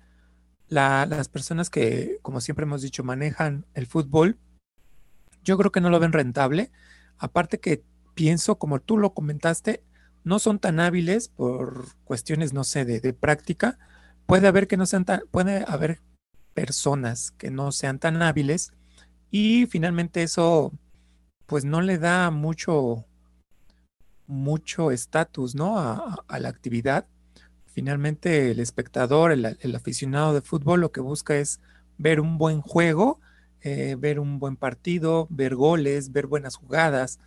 las 0.67 1.29
personas 1.29 1.69
que, 1.69 2.19
como 2.21 2.41
siempre 2.41 2.63
hemos 2.63 2.81
dicho, 2.81 3.03
manejan 3.03 3.65
el 3.73 3.85
fútbol, 3.85 4.37
yo 5.43 5.57
creo 5.57 5.71
que 5.71 5.81
no 5.81 5.89
lo 5.89 5.99
ven 5.99 6.13
rentable. 6.13 6.71
Aparte 7.17 7.59
que 7.59 7.83
pienso, 8.15 8.57
como 8.57 8.79
tú 8.79 8.97
lo 8.97 9.13
comentaste, 9.13 9.83
no 10.23 10.39
son 10.39 10.59
tan 10.59 10.79
hábiles 10.79 11.27
por 11.27 11.85
cuestiones, 12.05 12.53
no 12.53 12.63
sé, 12.63 12.85
de, 12.85 13.13
práctica. 13.13 13.77
Puede 14.25 14.47
haber 14.47 14.67
que 14.67 14.77
no 14.77 14.85
sean 14.85 15.05
tan, 15.05 15.21
puede 15.31 15.65
haber 15.67 16.01
personas 16.53 17.31
que 17.31 17.51
no 17.51 17.71
sean 17.71 17.99
tan 17.99 18.21
hábiles 18.21 18.71
y 19.31 19.65
finalmente 19.65 20.23
eso 20.23 20.71
pues 21.45 21.65
no 21.65 21.81
le 21.81 21.97
da 21.97 22.31
mucho 22.31 23.05
mucho 24.27 24.91
estatus 24.91 25.55
¿no? 25.55 25.77
A, 25.77 26.39
la 26.39 26.49
actividad. 26.49 27.07
Finalmente 27.65 28.51
el 28.51 28.59
espectador, 28.59 29.31
el, 29.31 29.75
aficionado 29.75 30.33
de 30.33 30.41
fútbol 30.41 30.81
lo 30.81 30.91
que 30.91 31.01
busca 31.01 31.35
es 31.35 31.59
ver 31.97 32.19
un 32.19 32.37
buen 32.37 32.61
juego, 32.61 33.19
eh, 33.61 33.95
ver 33.97 34.19
un 34.19 34.39
buen 34.39 34.55
partido, 34.55 35.27
ver 35.29 35.55
goles, 35.55 36.11
ver 36.11 36.27
buenas 36.27 36.55
jugadas. 36.55 37.19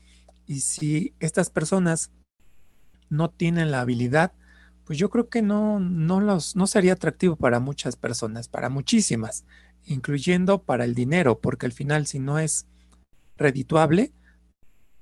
Y 0.46 0.60
si 0.60 1.14
estas 1.18 1.50
personas 1.50 2.10
no 3.08 3.30
tienen 3.30 3.70
la 3.70 3.80
habilidad, 3.80 4.32
pues 4.86 4.98
yo 4.98 5.10
creo 5.10 5.28
que 5.28 5.42
no, 5.42 5.80
no, 5.80 6.20
los, 6.20 6.54
no 6.54 6.66
sería 6.68 6.92
atractivo 6.92 7.34
para 7.34 7.58
muchas 7.58 7.96
personas, 7.96 8.48
para 8.48 8.68
muchísimas, 8.68 9.44
incluyendo 9.84 10.62
para 10.62 10.84
el 10.84 10.94
dinero, 10.94 11.40
porque 11.40 11.66
al 11.66 11.72
final 11.72 12.06
si 12.06 12.20
no 12.20 12.38
es 12.38 12.66
redituable, 13.36 14.12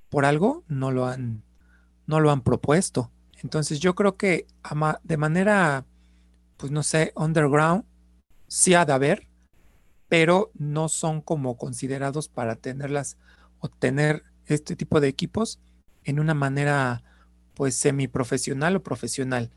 por 0.09 0.25
algo 0.25 0.65
no 0.69 0.91
lo 0.91 1.07
han 1.07 1.43
no 2.07 2.21
lo 2.21 2.31
han 2.31 2.43
propuesto. 2.43 3.11
Entonces 3.43 3.81
yo 3.81 3.95
creo 3.95 4.17
que 4.17 4.47
de 5.03 5.17
manera, 5.17 5.85
pues 6.57 6.73
no 6.73 6.83
sé, 6.83 7.13
underground, 7.15 7.85
sí 8.47 8.75
ha 8.75 8.85
de 8.85 8.93
haber, 8.93 9.27
pero 10.09 10.51
no 10.55 10.89
son 10.89 11.21
como 11.21 11.57
considerados 11.57 12.29
para 12.29 12.57
tenerlas 12.57 13.17
o 13.59 13.69
tener 13.69 14.25
este 14.47 14.77
tipo 14.77 15.01
de 15.01 15.09
equipos 15.09 15.61
en 16.05 16.21
una 16.21 16.35
manera 16.35 17.03
pues 17.55 17.75
semiprofesional 17.75 18.77
o 18.77 18.83
profesional. 18.83 19.51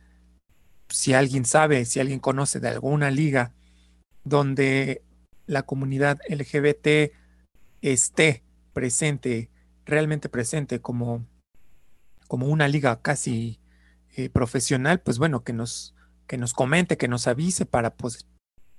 Si 0.89 1.13
alguien 1.13 1.45
sabe, 1.45 1.86
si 1.86 2.00
alguien 2.00 2.19
conoce 2.19 2.60
de 2.60 2.69
alguna 2.69 3.12
liga 3.12 3.54
donde 4.23 5.02
la 5.45 5.63
comunidad 5.63 6.19
LGBT 6.30 7.13
esté 7.82 8.43
presente, 8.73 9.50
realmente 9.86 10.30
presente 10.30 10.82
como 10.82 11.26
como 12.28 12.47
una 12.47 12.67
liga 12.67 13.02
casi 13.02 13.60
eh, 14.15 14.30
profesional, 14.30 15.00
pues 15.00 15.17
bueno, 15.17 15.43
que 15.43 15.54
nos, 15.54 15.95
que 16.28 16.38
nos 16.38 16.54
comente, 16.54 16.97
que 16.97 17.08
nos 17.08 17.28
avise 17.28 17.65
para 17.65 17.95
pues, 17.95 18.28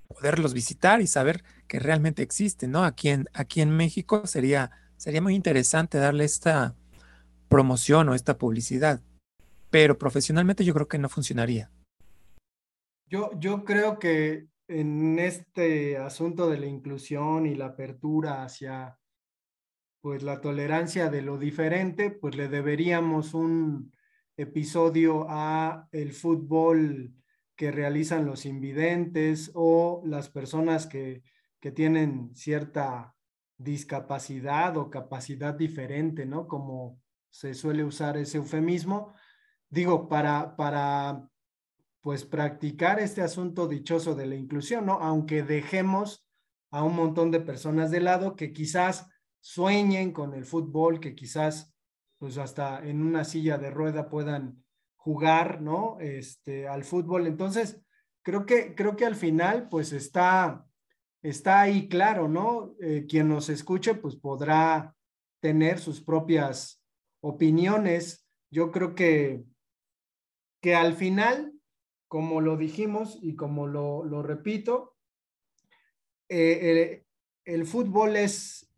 poderlos 0.07 0.55
visitar 0.55 1.01
y 1.01 1.07
saber 1.07 1.43
que 1.67 1.79
realmente 1.79 2.23
existen, 2.23 2.71
¿no? 2.71 2.85
Aquí 2.85 3.09
en, 3.09 3.29
aquí 3.33 3.61
en 3.61 3.71
México 3.71 4.27
sería, 4.27 4.71
sería 4.97 5.23
muy 5.23 5.35
interesante 5.35 5.99
darle 5.99 6.25
esta 6.25 6.75
promoción 7.49 8.09
o 8.09 8.15
esta 8.15 8.39
publicidad, 8.39 9.01
pero 9.71 9.99
profesionalmente 9.99 10.65
yo 10.65 10.75
creo 10.75 10.89
que 10.89 10.99
no 10.99 11.09
funcionaría. 11.09 11.71
Yo, 13.09 13.31
yo 13.39 13.65
creo 13.65 13.99
que 13.99 14.49
en 14.69 15.19
este 15.19 15.97
asunto 15.97 16.49
de 16.51 16.59
la 16.59 16.67
inclusión 16.67 17.47
y 17.47 17.55
la 17.55 17.67
apertura 17.67 18.45
hacia 18.45 18.99
pues 20.01 20.23
la 20.23 20.41
tolerancia 20.41 21.11
de 21.11 21.23
lo 21.23 21.39
diferente, 21.39 22.11
pues 22.11 22.37
le 22.37 22.49
deberíamos 22.49 23.35
un 23.35 23.93
episodio 24.37 25.27
a 25.29 25.89
el 25.91 26.13
fútbol 26.13 27.15
que 27.57 27.73
realizan 27.73 28.25
los 28.25 28.47
invidentes 28.47 29.51
o 29.55 30.03
las 30.05 30.29
personas 30.29 30.87
que, 30.87 31.25
que 31.61 31.73
tienen 31.73 32.31
cierta 32.37 33.17
discapacidad 33.57 34.77
o 34.77 34.91
capacidad 34.91 35.55
diferente, 35.55 36.25
¿no? 36.27 36.47
Como 36.47 37.01
se 37.31 37.55
suele 37.55 37.83
usar 37.83 38.17
ese 38.17 38.39
eufemismo. 38.39 39.15
Digo, 39.69 40.09
para, 40.09 40.55
para 40.55 41.29
pues 42.01 42.25
practicar 42.25 43.01
este 43.01 43.23
asunto 43.23 43.67
dichoso 43.69 44.15
de 44.15 44.27
la 44.27 44.37
inclusión, 44.37 44.87
¿no? 44.87 44.95
Aunque 44.95 45.43
dejemos 45.43 46.27
a 46.71 46.85
un 46.85 46.95
montón 46.95 47.31
de 47.31 47.41
personas 47.41 47.91
de 47.91 48.01
lado 48.01 48.37
que 48.37 48.53
quizás 48.53 49.09
sueñen 49.41 50.13
con 50.13 50.35
el 50.35 50.45
fútbol, 50.45 51.01
que 51.01 51.15
quizás 51.15 51.75
pues 52.19 52.37
hasta 52.39 52.85
en 52.85 53.03
una 53.03 53.25
silla 53.25 53.59
de 53.59 53.71
rueda 53.71 54.09
puedan 54.09 54.65
jugar, 54.97 55.63
¿no? 55.63 55.99
Este, 56.01 56.69
al 56.69 56.85
fútbol. 56.85 57.27
Entonces, 57.27 57.81
creo 58.23 58.45
que, 58.45 58.75
creo 58.75 58.97
que 58.97 59.07
al 59.07 59.15
final 59.15 59.69
pues 59.69 59.93
está, 59.93 60.67
está 61.23 61.61
ahí 61.61 61.89
claro, 61.89 62.29
¿no? 62.29 62.75
Eh, 62.81 63.07
quien 63.09 63.29
nos 63.29 63.49
escuche 63.49 63.95
pues 63.95 64.17
podrá 64.17 64.95
tener 65.41 65.79
sus 65.79 66.03
propias 66.03 66.83
opiniones. 67.21 68.27
Yo 68.51 68.71
creo 68.71 68.95
que, 68.95 69.45
que 70.61 70.75
al 70.75 70.95
final, 70.95 71.53
como 72.09 72.41
lo 72.41 72.57
dijimos 72.57 73.19
y 73.23 73.37
como 73.37 73.67
lo, 73.67 74.23
repito, 74.23 74.97
eh, 76.29 77.05
el 77.45 77.67
fútbol 77.67 78.17
es, 78.17 78.69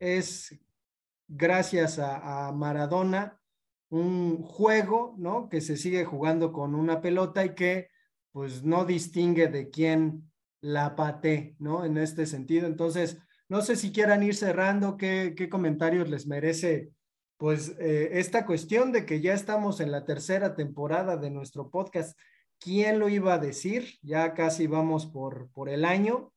gracias 1.28 1.98
a, 1.98 2.52
Maradona, 2.52 3.40
un 3.88 4.42
juego, 4.42 5.16
¿no? 5.18 5.48
Que 5.48 5.60
se 5.60 5.76
sigue 5.76 6.04
jugando 6.04 6.52
con 6.52 6.74
una 6.74 7.00
pelota 7.00 7.44
y 7.44 7.54
que 7.54 7.88
pues 8.30 8.62
no 8.62 8.84
distingue 8.84 9.48
de 9.48 9.70
quién 9.70 10.30
la 10.60 10.94
pate, 10.94 11.56
¿no? 11.58 11.84
En 11.84 11.98
este 11.98 12.26
sentido. 12.26 12.68
Entonces, 12.68 13.18
no 13.48 13.62
sé 13.62 13.74
si 13.74 13.90
quieran 13.90 14.22
ir 14.22 14.36
cerrando, 14.36 14.96
qué, 14.96 15.34
qué 15.36 15.48
comentarios 15.48 16.08
les 16.08 16.28
merece, 16.28 16.92
pues, 17.40 17.74
eh, 17.80 18.10
esta 18.20 18.44
cuestión 18.44 18.92
de 18.92 19.06
que 19.06 19.20
ya 19.20 19.32
estamos 19.32 19.80
en 19.80 19.90
la 19.90 20.04
tercera 20.04 20.54
temporada 20.54 21.16
de 21.16 21.30
nuestro 21.30 21.70
podcast. 21.70 22.16
¿Quién 22.60 22.98
lo 22.98 23.08
iba 23.08 23.34
a 23.34 23.38
decir? 23.38 23.98
Ya 24.02 24.34
casi 24.34 24.66
vamos 24.66 25.06
por, 25.06 25.50
por 25.50 25.68
el 25.68 25.84
año 25.84 26.32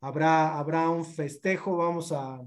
habrá, 0.00 0.58
habrá 0.58 0.88
un 0.88 1.04
festejo, 1.04 1.76
vamos 1.76 2.12
a, 2.12 2.40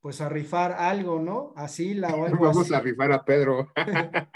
pues 0.00 0.20
a 0.20 0.28
rifar 0.28 0.72
algo, 0.72 1.20
¿no? 1.20 1.52
Así 1.56 1.94
la 1.94 2.08
o 2.08 2.24
algo 2.24 2.44
Vamos 2.46 2.72
a 2.72 2.80
rifar 2.80 3.12
a 3.12 3.24
Pedro. 3.24 3.72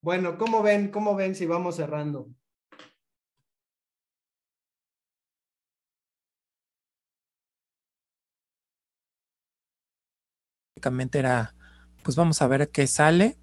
bueno, 0.00 0.38
¿cómo 0.38 0.62
ven? 0.62 0.90
¿Cómo 0.90 1.14
ven 1.16 1.34
si 1.34 1.46
vamos 1.46 1.76
cerrando? 1.76 2.28
Básicamente 10.76 11.18
era, 11.18 11.54
pues 12.02 12.16
vamos 12.16 12.42
a 12.42 12.46
ver 12.46 12.70
qué 12.70 12.86
sale. 12.86 13.38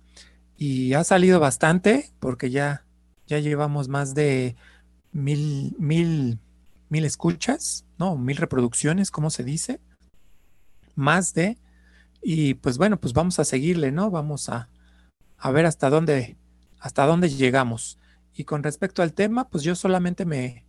Y 0.55 0.93
ha 0.93 1.03
salido 1.03 1.39
bastante, 1.39 2.13
porque 2.19 2.51
ya, 2.51 2.85
ya 3.31 3.39
llevamos 3.39 3.87
más 3.87 4.13
de 4.13 4.55
mil, 5.11 5.75
mil 5.79 6.39
mil 6.91 7.05
escuchas, 7.05 7.85
¿no? 7.97 8.17
Mil 8.17 8.35
reproducciones, 8.35 9.11
¿cómo 9.11 9.29
se 9.29 9.45
dice? 9.45 9.79
Más 10.93 11.33
de. 11.33 11.57
Y 12.21 12.55
pues 12.55 12.77
bueno, 12.77 12.99
pues 12.99 13.13
vamos 13.13 13.39
a 13.39 13.45
seguirle, 13.45 13.93
¿no? 13.93 14.11
Vamos 14.11 14.49
a, 14.49 14.67
a 15.37 15.51
ver 15.51 15.65
hasta 15.65 15.89
dónde, 15.89 16.35
hasta 16.79 17.05
dónde 17.05 17.29
llegamos. 17.29 17.97
Y 18.35 18.43
con 18.43 18.61
respecto 18.61 19.01
al 19.01 19.13
tema, 19.13 19.47
pues 19.47 19.63
yo 19.63 19.75
solamente 19.75 20.25
me, 20.25 20.65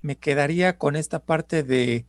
me 0.00 0.16
quedaría 0.16 0.78
con 0.78 0.96
esta 0.96 1.18
parte 1.18 1.62
de 1.62 2.06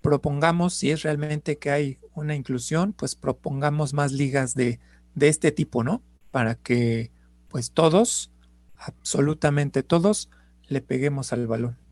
propongamos, 0.00 0.72
si 0.72 0.90
es 0.90 1.02
realmente 1.02 1.58
que 1.58 1.70
hay 1.70 1.98
una 2.14 2.34
inclusión, 2.34 2.94
pues 2.94 3.14
propongamos 3.14 3.92
más 3.92 4.12
ligas 4.12 4.54
de, 4.54 4.80
de 5.14 5.28
este 5.28 5.52
tipo, 5.52 5.84
¿no? 5.84 6.02
Para 6.30 6.54
que 6.54 7.12
pues 7.48 7.70
todos, 7.72 8.31
absolutamente 8.86 9.82
todos, 9.82 10.30
le 10.68 10.80
peguemos 10.80 11.32
al 11.32 11.46
balón 11.46 11.82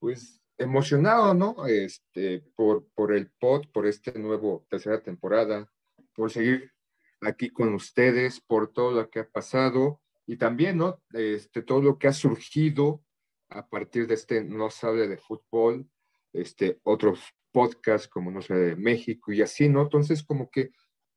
pues 0.00 0.42
emocionado, 0.58 1.34
¿no? 1.34 1.66
Este, 1.66 2.42
por, 2.56 2.88
por 2.94 3.12
el 3.12 3.30
pod, 3.38 3.66
por 3.72 3.86
este 3.86 4.18
nuevo 4.18 4.66
tercera 4.68 5.00
temporada, 5.00 5.70
por 6.14 6.30
seguir 6.30 6.72
aquí 7.20 7.50
con 7.50 7.74
ustedes, 7.74 8.40
por 8.40 8.72
todo 8.72 8.90
lo 8.90 9.10
que 9.10 9.20
ha 9.20 9.28
pasado 9.28 10.00
y 10.26 10.36
también, 10.36 10.78
¿no? 10.78 11.02
Este, 11.12 11.62
todo 11.62 11.82
lo 11.82 11.98
que 11.98 12.08
ha 12.08 12.12
surgido 12.12 13.04
a 13.50 13.68
partir 13.68 14.06
de 14.06 14.14
este 14.14 14.42
No 14.42 14.70
se 14.70 14.86
de 14.88 15.18
fútbol, 15.18 15.88
este, 16.32 16.80
otros 16.82 17.20
podcasts 17.52 18.08
como 18.08 18.30
No 18.30 18.42
se 18.42 18.54
de 18.54 18.76
México 18.76 19.32
y 19.32 19.42
así, 19.42 19.68
¿no? 19.68 19.82
Entonces, 19.82 20.22
como 20.22 20.50
que, 20.50 20.70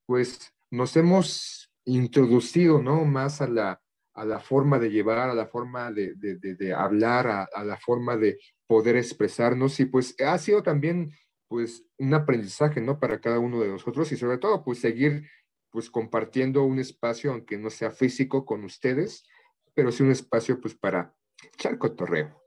pues, 0.06 0.54
nos 0.72 0.96
hemos 0.98 1.72
introducido, 1.86 2.82
¿no? 2.82 3.06
Más 3.06 3.42
a 3.42 3.48
la, 3.48 3.83
a 4.14 4.26
la 4.26 4.40
forma 4.40 4.80
de 4.80 4.92
llevar, 4.92 5.30
a 5.30 5.34
la 5.34 5.48
forma 5.48 5.92
de, 5.92 6.14
de, 6.16 6.74
hablar, 6.74 7.28
a, 7.28 7.44
a, 7.54 7.64
la 7.64 7.78
forma 7.78 8.16
de 8.16 8.38
poder 8.68 8.96
expresarnos 8.96 9.80
y 9.80 9.86
pues 9.86 10.16
ha 10.22 10.38
sido 10.38 10.62
también 10.62 11.12
pues 11.48 11.86
un 11.98 12.14
aprendizaje, 12.14 12.82
¿no? 12.82 13.00
Para 13.00 13.20
cada 13.20 13.40
uno 13.40 13.60
de 13.62 13.70
nosotros 13.70 14.12
y 14.12 14.18
sobre 14.18 14.38
todo 14.38 14.64
pues 14.64 14.80
seguir 14.80 15.28
pues 15.70 15.90
compartiendo 15.90 16.64
un 16.64 16.80
espacio, 16.80 17.32
aunque 17.32 17.58
no 17.58 17.72
sea 17.72 17.90
físico 17.90 18.46
con 18.46 18.64
ustedes, 18.64 19.26
pero 19.74 19.92
sí 19.92 20.04
un 20.04 20.12
espacio 20.12 20.62
pues 20.62 20.76
para 20.76 21.16
echar 21.52 21.78
cotorreo. 21.80 22.44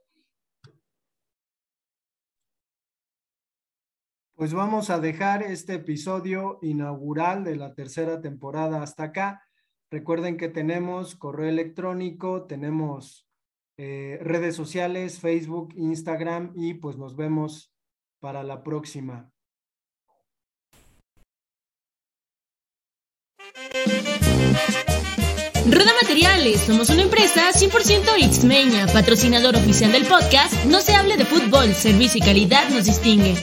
Pues 4.37 4.53
vamos 4.53 4.91
a 4.91 4.99
dejar 4.99 5.41
este 5.41 5.73
episodio 5.73 6.59
inaugural 6.61 7.43
de 7.43 7.55
la 7.55 7.73
tercera 7.73 8.21
temporada 8.21 8.83
hasta 8.83 9.05
acá. 9.05 9.46
Recuerden 9.89 10.35
que 10.35 10.49
tenemos 10.49 11.15
correo 11.15 11.47
electrónico, 11.47 12.43
tenemos 12.43 13.25
eh, 13.77 14.19
redes 14.21 14.55
sociales, 14.55 15.19
Facebook, 15.19 15.73
Instagram 15.77 16.51
y 16.55 16.73
pues 16.73 16.97
nos 16.97 17.15
vemos 17.15 17.71
para 18.19 18.43
la 18.43 18.63
próxima. 18.63 19.31
Roda 25.69 25.91
Materiales, 26.01 26.61
somos 26.61 26.89
una 26.89 27.03
empresa 27.03 27.51
100% 27.51 28.31
Xmeña, 28.31 28.87
patrocinador 28.87 29.55
oficial 29.55 29.91
del 29.91 30.05
podcast 30.05 30.65
No 30.65 30.81
se 30.81 30.95
hable 30.95 31.15
de 31.15 31.25
fútbol, 31.25 31.73
servicio 31.73 32.19
y 32.19 32.25
calidad 32.25 32.69
nos 32.69 32.85
distingue. 32.85 33.35